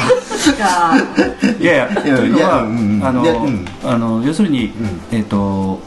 [0.57, 0.95] か？
[1.59, 3.25] いやいやというのは、あの、
[3.85, 4.73] あの要するに、
[5.13, 5.81] えっ、と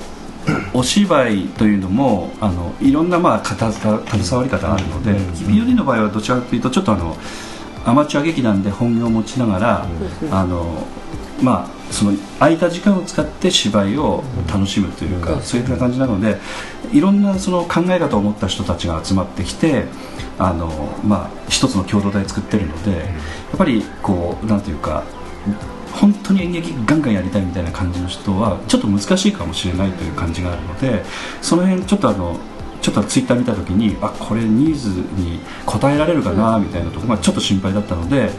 [0.73, 5.11] お芝居というのもあのいろんなまあ携わり方あるので、
[5.47, 7.15] POD の場合はどちらかというとちょっとあの
[7.85, 9.85] アマチュア劇団で本業を持ちながら、
[10.31, 10.87] あの
[11.41, 16.37] まあ、その空いた時間を使って芝居を楽しむというか、そういった感じなので
[16.91, 19.85] いろんなその考え方を持った人たちが集まってきて
[20.37, 20.67] あの、
[21.03, 23.05] まあ、一つの共同体作ってるのでや
[23.55, 25.03] っぱりこうなんていうか
[25.93, 31.03] 本当に演劇ガンガンやりたいみたいな感じの人はちょっと難しいかもしれないという感じがあるので
[31.41, 32.37] その辺ちょっとあの
[32.81, 38.29] ちょっとツイッター見た時にあこれニーズに応えられるかなみたいなところがちょっと心配だったので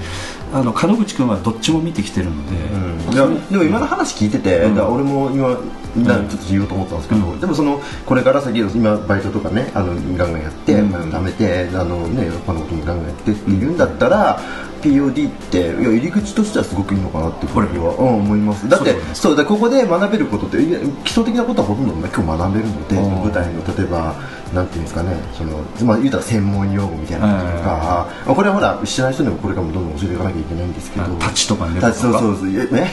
[0.54, 2.78] あの門口君はどっちも見てきてるので、う
[3.10, 14.38] ん、でもでも今の話聞いてて、うん、俺も今ちょっと言おうと思ったんですけど、うん、でもそのこれから先今バイトとかねあのガンガンやって、うん、貯めてあのね他のこともガンガンやってって言うんだったら、
[14.80, 17.66] POD っていや入り口としてはすごくいいのかなってこれ。
[17.66, 18.68] は、うん、思います。
[18.68, 20.58] だってそうだここで学べることって
[21.04, 24.14] 基礎的なことはほとんど今日学べるので舞台の例えば
[24.52, 32.90] なんていうんですかねその、まあ、言うたら専門用語みたいなこととか、うん、これはほら知らない人にもこれからもどんどん教えていかなきゃいけないんですけどタッチとかねそうそうそうね。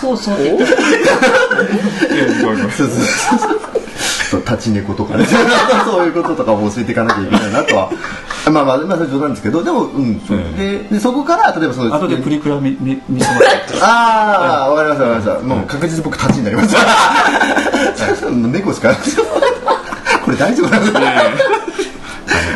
[0.00, 0.36] そうそう。
[0.36, 0.58] そう
[2.70, 2.88] そう
[4.30, 4.40] そう。
[4.40, 5.26] 立ち猫とかね。
[5.84, 7.90] そういうこととかも教えていかなきゃいけないなとは。
[8.50, 15.46] まあまあまあ冗談ですけどでもうんそ,、ででそこから例えばその後でプリクラ見見見せてもらってああわかりましたわかりました。
[15.46, 18.94] もう確実に僕立ちになりました 猫しか
[20.28, 21.00] これ大丈夫なんですか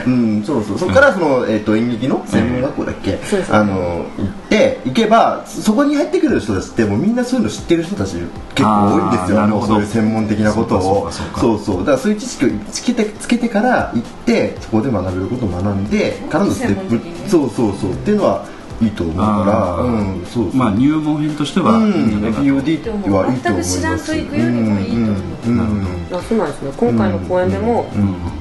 [0.05, 0.79] うん、そうそう。
[0.79, 3.19] そこからその、えー、と演劇の専門学校だっけ、
[3.51, 8.17] あの行って行けばそこに入ってくる人たちってもうみんなそういうの知ってる人たち
[8.55, 9.63] 結構多いんですよ。
[9.67, 11.11] そういう専門的なことを。
[11.11, 11.79] そうそう。
[11.79, 17.93] だからそういう知識をつけてつけてから行ってそこで学べることを学んでからのステップそうそうそう。
[17.93, 18.45] っていうのは
[18.83, 23.43] いいと思うから、うん、そうまあ入門編としては、うん、POD はいいと思います。
[23.43, 26.17] 全く知らんと行くよりもいいと思う。
[26.17, 26.73] うん、そうなんですね。
[26.77, 27.87] 今回の公演でも、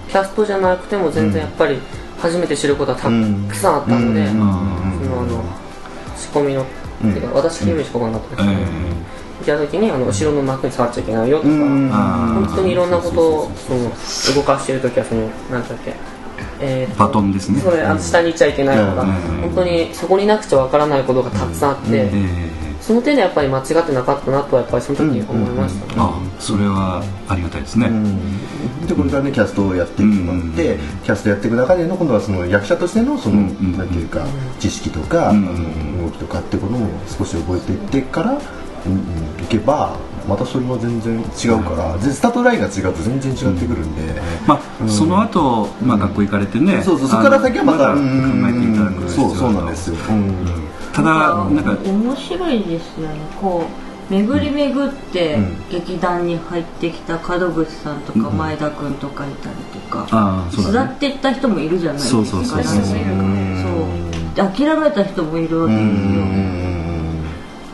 [0.09, 1.77] キャストじゃなくても全然やっぱり
[2.17, 5.43] 初めて知ることはたくさんあったので、そのあの
[6.17, 6.65] 仕込みの、
[7.13, 9.21] てか私が夢仕込まなかったですね。
[9.41, 15.93] いた時にあの後ろの幕に触っちゃいけないよとか、本当にいろんなことをその動かしている時はそのなんだっけ。
[16.61, 17.59] えー、バトンですね。
[17.61, 19.05] それあの下に行っちゃいけないとか、
[19.41, 22.11] 本当にそこになくちゃわからないことがたくさんあって、
[22.81, 25.93] その点でやっぱり間違ってなかったなとはやっぱりその時に思いました、ね。
[25.95, 26.09] うんうん。
[26.09, 27.89] うん、あそれはありがたいですね、
[28.87, 34.25] でこれからねキャストをやっていくのって、キャストやっていく中での今度はその役者としてのその、うん、なんていうか
[34.59, 36.79] 知識とか、動きとかっていうことを
[37.19, 38.41] 少し覚えていってから
[38.85, 39.95] うんうん、いけば
[40.27, 44.15] またそれは全然違うから、うん、スタートラインが違うと全然違ってくるんで、うん、
[44.47, 49.97] まあ、その後、まあ学校行かれてね、そうそうそこから先はまた、考えていただくそうそうなんですよ、
[50.93, 51.09] ただ
[51.45, 53.15] なんか面白いですよね。
[53.39, 55.39] こう巡り巡って
[55.71, 62.17] 劇団に入ってきた門口さんとか前田君とかいたりとか、巣立っていった人もいるじゃないですか。
[62.17, 62.75] そうそうそうそう。
[64.35, 65.89] 諦めた人もいるわけですよ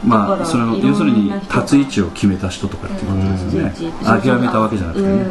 [0.05, 3.37] まあその要するに立つ位置を決めた人とかっていうことで
[3.75, 3.91] すね。
[4.03, 5.25] 諦めたわけじゃなくてね。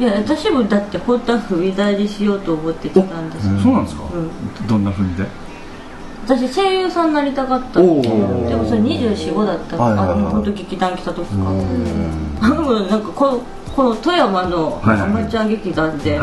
[0.00, 4.02] いや私もだって本当は踏み台にしようと思ってきたんですそうなんですか、
[4.66, 5.28] どんな踏み台？
[6.24, 11.36] 私声優さんになりたかったんでもそれ245だったあの本当劇団来た時か。
[11.36, 12.48] な
[12.96, 13.40] んかこの
[13.76, 16.20] この富山のアマチュア劇団で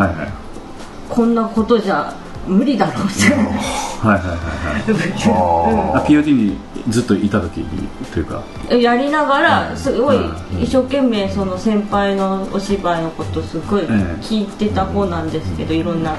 [1.08, 2.14] こんなことじゃ
[2.50, 6.08] 無理だろうってはいはいはいはい。
[6.10, 6.58] POD に
[6.90, 7.66] ずっといた時
[8.12, 8.44] というか。
[8.76, 10.18] やりながらすごい
[10.62, 16.16] 一生懸命その先輩のお芝居のことすごい聞いてた方なんですけどいろんな。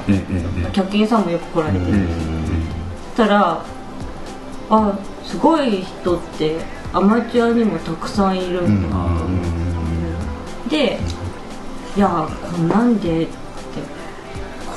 [0.72, 1.90] 客員さんもよく来られて。
[1.90, 1.98] る
[3.16, 3.62] たら
[4.70, 6.56] あすごい人って
[6.92, 8.96] アマチュアにもたくさんいるんだ
[10.68, 10.98] で
[11.96, 13.28] いやこんなんで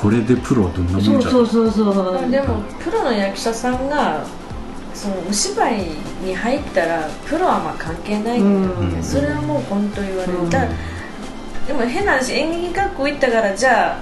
[0.04, 2.30] これでプロはどんなもんじゃそうそうそうそう。
[2.30, 4.26] でもプロの役者さんが
[4.92, 5.78] そのお芝居
[6.22, 13.98] に入ったらプロはまあ関係ないけど、うん、それはもう本当言われた、うん、でも変な話演劇学校行ったからじゃあ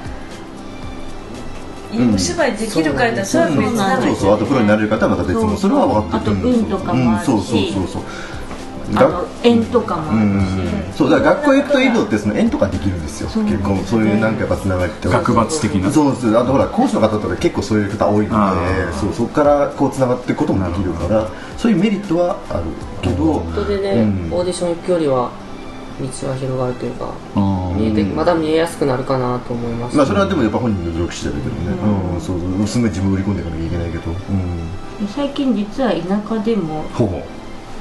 [2.12, 8.02] お芝居できるかいったらそれは別なのそうそうあとプロになれる方はまた別もそれは分かってるあと運とかもあるし、うん、そうそうそうそう
[9.42, 10.40] 縁とかもある
[10.92, 13.28] し、そうだから学校行くといいのってその縁とかできるんですよ。
[13.44, 15.90] 結構そういうなんかやっぱつながりって学閥的な。
[15.90, 18.54] そうですあとほら講師の方とか結構そういう方多いの
[18.88, 22.64] でそうそこからこうつながっていくこともできるからそういうメリットはある
[23.02, 23.34] けど。
[23.34, 25.30] 本当でね、オーディション行くよりは
[26.00, 27.12] 道が広がるというか
[27.76, 31.76] 見えてまた見えやすくなるかなと思います、まあそれはでもやっぱ本人の努力してるけどね、
[32.14, 32.20] うん。
[32.20, 32.66] そうそう。
[32.66, 37.22] すぐ自分売り込んでいかなきゃいけないけど、うん、最近実は田舎でもほう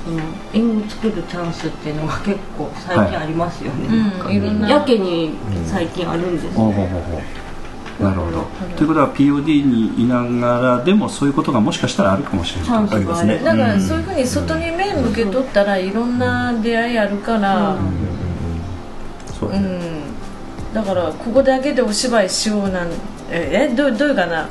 [0.04, 0.20] その
[0.54, 3.88] 縁を作るチャンスっていうのが結構最近ありますよね、
[4.20, 5.32] はいうん、やけに
[5.66, 6.36] 最近あるん。
[6.36, 7.26] ですね、
[8.00, 16.18] うん、なるほどということは POD にいながらでもそういうことがもしかしたらあるかもしれないチャンスがあるだからそういうふうに外に目向けとったらいろん。
[16.18, 17.80] な出会いあるからう
[19.58, 20.04] ん。
[20.74, 22.92] だからここだけでお芝居しようなん。
[23.30, 24.50] えどどういうかな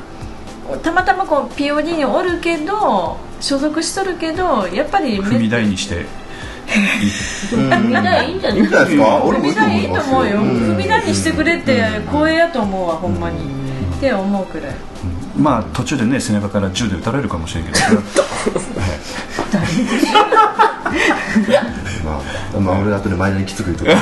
[0.78, 6.06] たまたまこう POD におるけど所属しとるけどやっぱり踏み台にして。
[6.70, 8.62] 踏み台いいんじゃない？
[8.62, 10.38] ですか踏み台いいと思うよ。
[10.40, 13.38] 踏み台にしてくれて光栄やと思うわほんまに。
[13.96, 14.74] って思うくらい。
[15.36, 17.78] まあ途中でね背中から銃で撃たれるかもしれんけど。
[22.04, 22.20] ま
[22.56, 23.90] あ、まあ、俺後で前にきつく言うとか。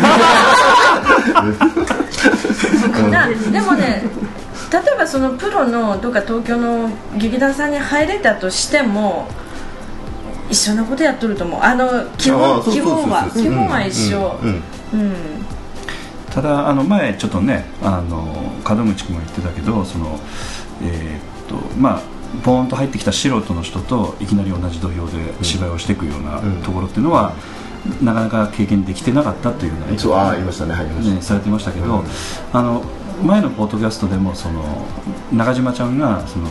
[3.53, 4.03] でもね
[4.71, 9.29] 例えばそのプロのとか東京の劇団さんに入れたとしても
[10.51, 11.61] 一緒のことやっとると思う。
[11.63, 14.39] あの基本基本は基本は一緒、
[14.93, 15.15] うん。
[16.31, 20.19] ただあの前ちょっとねあの門口君も言ってたけどその
[20.83, 22.03] えー、っとまあ
[22.45, 27.33] ポーンと入ってきた素人の人といきなり同じ土俵で芝居をしていくようなところっていうのは、
[28.03, 32.05] なかなか経験できてなかったというようなそうありましたね、はい、ねされてましたけど、
[32.53, 32.85] あの
[33.23, 34.87] 前のポッドキャストでもその
[35.33, 36.49] 中島ちゃんがその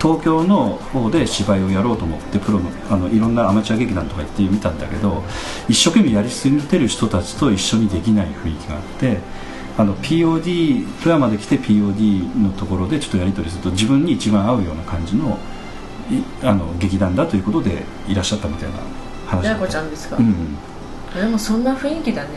[0.00, 5.22] 東京の方で芝居をやろうと思ってプロのあのいろんなアマチュア劇団とか行ってみたんだけど
[5.68, 9.18] 一生懸命やり続けてる人たちと一緒にできない雰囲気があって
[9.76, 15.38] あの POD 富山で来て POD のところでちょっとやり取りすると自分に一番合うような感じの
[16.42, 18.78] あの劇団だということでいらっしゃったみたいな
[19.26, 20.56] 話だ子ちゃんですか、うん、
[21.14, 22.30] でもそんな雰囲気だね、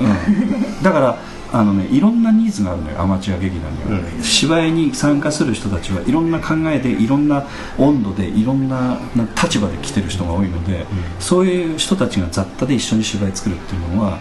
[0.00, 1.18] うん、だから
[1.52, 7.46] あのねいろんなニーズがあるのよアマチュア劇団には、うん、芝居に参加する人たちはいろんな考えでいろんな
[7.78, 8.98] 温度でいろんな
[9.42, 10.86] 立場で来てる人が多いので、うん、
[11.20, 14.18] そういう人たちが雑多で一緒に芝居作るっていうのは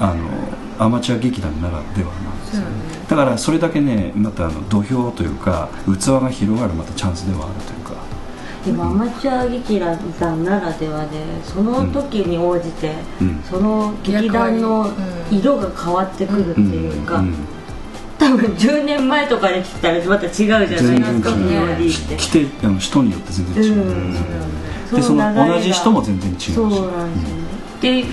[0.00, 0.28] あの
[0.78, 2.68] アマチュア劇団ならではなんですよ、ね、
[3.08, 7.74] だからそれだけねまたあの土俵というか器が広がるまたチャンスではあるという。
[7.74, 7.77] か
[8.64, 14.90] でもアマチュア劇団ならではでその時に応じて、うん、その劇団の
[15.30, 17.22] 色が変わってくるっていうか、
[18.18, 20.82] 多分10年前とかに来たらまた違うじゃないです
[21.20, 22.16] か POD って。
[22.16, 24.12] 来てあの人によって全然違う、うん、
[24.94, 26.52] でその同じ人も全然違うし。
[26.52, 28.04] そうなんですよね、で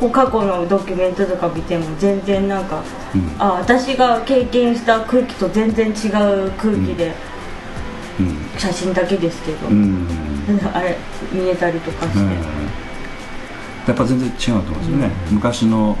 [0.00, 2.82] こう過去のドキュメントとか見ても全然なんか、
[3.14, 7.14] うん、あ私が経験した空気と全然違う空気で、うん、
[8.58, 10.06] 写真だけですけど、うん、
[10.72, 10.96] あれ
[11.32, 12.18] 見えたりとかして、
[13.86, 15.96] やっぱ全然違うと思うんですよね、昔の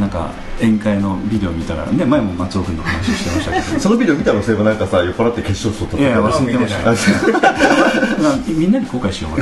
[0.00, 3.80] なんか宴会のビデオ見たらね前も松尾君の話してましたけど。
[3.80, 9.38] そのビデオ見たのそういえばなんかさ酔っ払って決勝しとったいや忘れて ましたみんなに後悔しよう。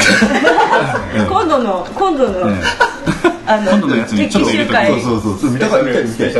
[1.28, 2.51] 今度の今度の、
[3.47, 4.77] あの今度のやつにちょっと入れとく。
[5.01, 5.51] そうそうそう。
[5.51, 6.32] 見たか見たい見たい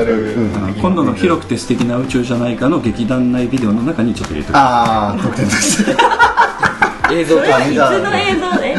[0.81, 4.57] 今度の広くて素敵な宇宙じゃないかの劇団内ビデオの中にちょっと入れとく。
[4.57, 5.91] ああ特典として
[7.13, 8.77] 映像かいつの映像で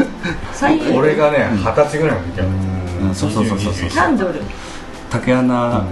[0.94, 3.88] 俺がね二十歳ぐらいの時はそうそうそうそうそう。
[3.88, 4.40] キャンドル。
[5.10, 5.84] 竹穴。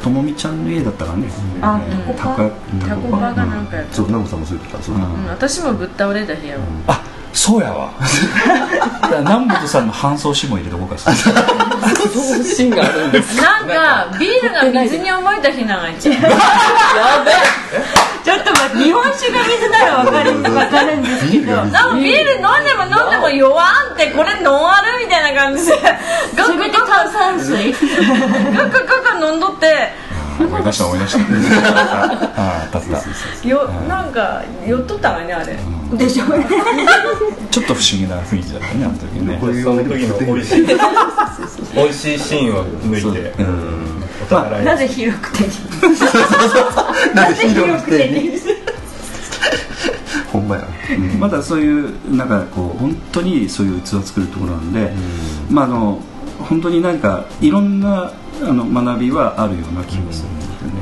[0.00, 1.26] ともみちゃんの家だったらね。
[1.60, 1.80] あ
[2.16, 2.50] タコ
[2.86, 3.32] タコパ。
[3.34, 4.82] がなんかやそうナムさんもそう言ってた。
[4.82, 4.96] そう
[5.28, 6.56] 私もぶっ倒れた部屋
[6.86, 7.02] あ
[7.38, 7.92] そうやわ。
[9.20, 11.14] 南本さんの搬送紙も入れとこうかそう
[12.44, 16.28] シーンがあるんです なんかビールが水に思えた日なんが一番や
[17.24, 17.32] べ
[18.24, 21.56] ちょっと待って日本酒が水なら分かる分かるんですけど。
[21.56, 25.72] なんかビール飲んでも飲んでも弱んってこれノンアルみたいな感じで。
[26.34, 27.72] ガクガク炭酸水。
[27.72, 29.92] ガクガク飲んどって
[30.38, 31.18] 思い出した思い出した。
[32.40, 32.92] ああ立っ
[33.42, 33.48] た。
[33.48, 35.56] よなんか酔っとったわねあれ、
[35.96, 36.24] でしょ
[37.50, 39.38] ちょっと不思議な雰囲気だったねあの時ね。
[39.62, 40.66] その時の美味しい
[41.74, 43.32] 美味しいシーンを抜いて、
[44.30, 45.44] まあ、なぜ広くて
[47.14, 48.10] なぜ広くて
[50.32, 50.62] ほんまや、
[51.18, 54.92] まだそういうなんかこう本当にそういう器を作るところなんで、
[55.50, 56.00] まああの
[56.38, 58.12] 本当になんかいろんな
[58.42, 60.72] あの学びはあるような気がするんですよね、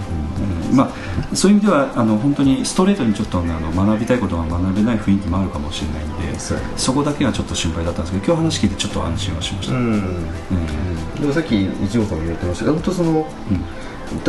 [0.70, 6.39] うん、まあ、そういう意味ではあの本当にストレートにちょっとあの学びたいことが学べない雰囲気もあるかもしれないんで
[6.77, 9.93] そこだけがちょっと心配だったんですけど今日話聞いてちょっと安心はしました、うん。
[9.93, 12.65] うん、でもさっき一号さんも言ってました。
[12.65, 13.27] けど本当その、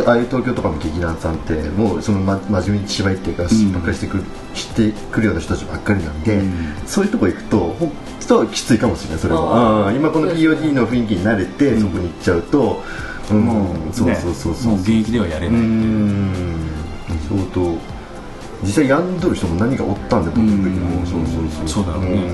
[0.06, 4.24] ああいう東京とかの劇団さんってもうその、ま、真面目に芝居っていうか、ばっかりしてくる
[4.54, 6.42] してくるような人たちばっかりなんで、
[6.86, 7.92] そういうとこ行くと本
[8.26, 12.82] 当きついかもしれないそれは今この POD の雰囲気に慣れて、そこに行っちゃうと、
[13.34, 14.74] もう、そうそうそうそう。
[14.80, 15.60] 現役ではやれない
[17.28, 17.78] 相当
[18.62, 19.20] 実際やん。
[19.20, 20.24] どる人も何かおったん。
[20.24, 22.30] で僕の時もそうそうそうそうだろうね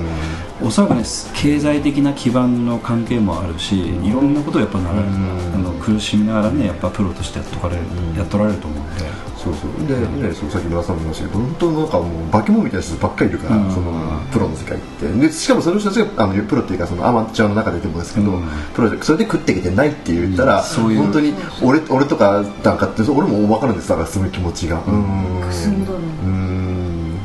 [0.61, 1.03] おそらくね
[1.35, 7.81] 経済的な基盤の関係もあるしいろんなことをやっぱならあの苦しみながらねやっぱプロとしてやっとかれる
[8.17, 9.25] やっとられると思うんで。
[9.45, 9.87] そうそう。
[9.87, 9.95] で、
[10.27, 13.91] ね、そうさっき野田さんも言いましたけど本当なんかもう化け物みたいな人ばっかりいるから、その
[14.31, 15.07] プロの世界って。
[15.07, 18.39] でしかもその人たちがあのプロっていうかそのアマチュアの中ででもですけど、
[18.73, 20.99] プロそれで食ってきてないって言ったら、そういう。
[20.99, 24.81] 本当に俺俺とかなんかって俺も分かるんですだからすごい気持ちが。
[24.87, 25.41] うん。
[25.41, 27.19] うん。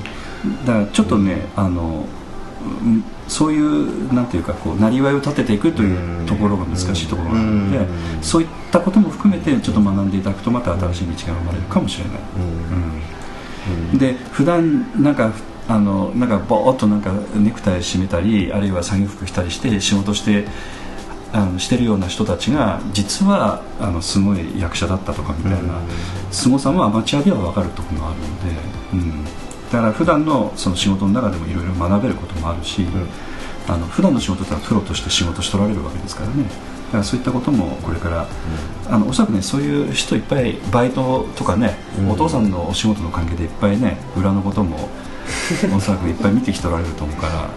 [0.67, 2.05] だからちょっとねあの
[3.29, 7.87] そういうなんていうかこうなりわいを立てていくというところが難しいところなので
[8.23, 12.15] そういったことも含めてちょっと学んでいただくとまた新しい道が生まれるかもしれない。
[13.93, 15.33] うん、で普段なんか
[15.69, 20.47] あのなんかぼーっとなんかネクタイ締めたりあるいは作業服着たりして仕事して
[21.33, 25.81] あのしてるような人たちが実はあのすごい役者だったとかみたいな
[26.33, 28.81] 凄さもアマチュアでは分かるところがあるので。
[28.95, 29.40] うん
[29.71, 33.09] だから普段のその仕事の中でもいろいろ学べることもあるし、うん、
[33.69, 36.45] あの普段の仕事ってのはプロとして仕事しとられるわけですからね。
[36.91, 38.27] だからそういったこともこれから、
[38.89, 44.89] うん、あのおそらくねそういう人いっぱいバイトとかね、うん、お父さんのお仕事の関係でいっぱいね裏のことも
[45.77, 47.49] おそらくいっぱい見てきとられると思うから、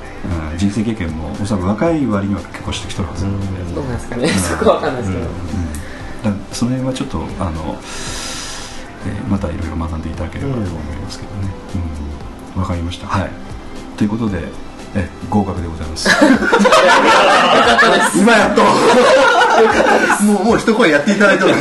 [0.52, 7.80] うん、人生経験もおそらく若い割には結構してきとるはずなので、うん、どうなんですかね、そこは分かんないですけど、うん、その辺はちょっとあの、
[9.08, 11.50] えー、またいろいろ学んでいただければと思いますけどね、
[11.98, 12.03] うん
[12.56, 13.08] わかりました。
[13.08, 13.30] はい。
[13.98, 14.44] ということで
[14.96, 16.10] え合格でございます。
[18.18, 18.64] 今やっと。
[20.24, 21.52] もうもう一声やっていただいた合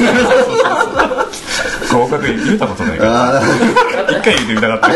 [2.09, 3.43] 格言ったことないから。
[4.09, 4.89] 一回言ってみたかった。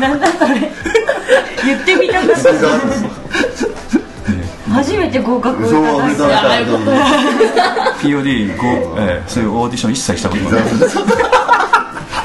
[0.00, 0.72] なんだそれ。
[1.64, 2.34] 言ってみたかった。
[4.72, 5.70] 初めて合格をい
[6.14, 6.72] ただいた
[8.00, 8.52] POD
[8.98, 10.62] えー、そういうオーディション一切したことない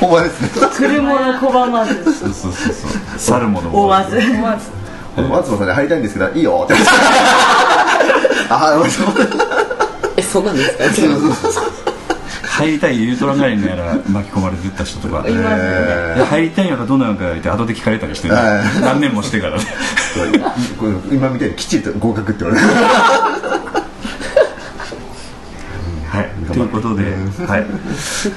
[0.04, 0.50] ほんまですね。
[0.76, 2.92] 車の拒まずそうそうそうそう。
[3.18, 4.72] 去るもの追わず追わず
[5.22, 6.62] 松野さんに入りたいんですけどいいよ。
[6.66, 6.74] っ て
[8.50, 8.84] あ
[10.18, 11.62] えそうなんですか。
[12.54, 18.36] 入りたいユートラガイのやら巻き込まれてた人とか、入りたいのかどうなのかって後で聞かれたりして、ね、
[18.82, 19.58] 何年もしてから。
[19.58, 19.64] ね
[21.12, 22.68] 今みたいにきっちりと合格って言われる
[26.08, 27.04] はいということで、
[27.48, 27.66] はい、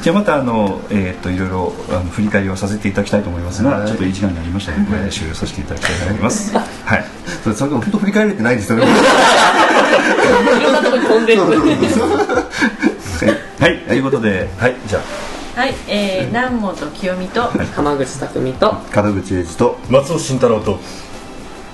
[0.03, 6.55] じゃあまたあの、えー、っといろいろあの振り返りをさせていただきたいと思いますが、はい、ちょっといい時間になりましたので、これで終了させていただきたいと思います。
[6.57, 6.61] は
[6.97, 7.05] い。
[7.43, 8.87] それさっき本当振り返れてないですよね。
[8.87, 11.43] いろんなところに飛んでる。
[13.59, 15.27] はい、ということで、はい、じゃあ。
[15.61, 20.79] はい、えー、南本清美と、浜口匠と、門口英二と、松尾慎太郎と、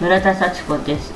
[0.00, 1.12] 村田幸子です。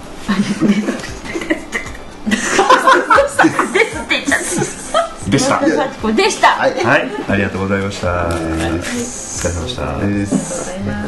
[5.37, 6.13] でした。
[6.13, 6.49] でした。
[6.49, 8.27] はい、はい、ありがとうございました。
[8.27, 11.07] お疲れ様でした。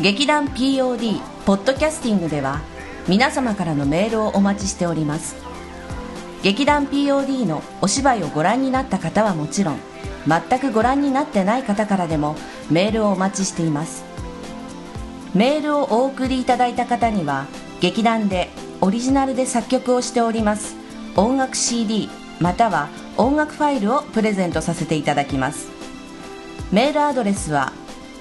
[0.00, 2.60] 劇団 POD ポッドキャスティングでは
[3.08, 5.36] 皆様からのメールをお待ちしております
[6.42, 8.98] 劇団 POD のお芝居をご覧になった。
[8.98, 9.78] 方はもちろん
[10.26, 12.36] 全くご覧になってない方からでも
[12.70, 14.04] メールをお待ちしています
[15.34, 16.56] メールをお送りいた。
[16.56, 16.84] だいた。
[16.84, 17.46] 方には
[17.80, 18.50] 劇団で
[18.80, 20.85] オリジナルで作曲をしております
[21.16, 22.10] 音楽 CD
[22.40, 25.68] または音楽ファイルをプレゼントさせていただきます。
[26.70, 27.72] メールアドレスは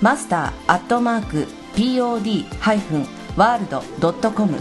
[0.02, 4.60] マスターアットマーク pod-world.com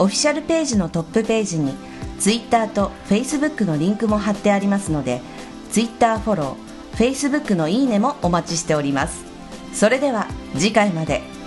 [0.00, 1.74] オフィシャルページのトップページに
[2.18, 5.20] Twitter と Facebook のリンクも貼ってありますので
[5.70, 9.24] Twitter フォロー Facebook のいいねもお待ちしております。
[9.74, 11.39] それでは次回まで。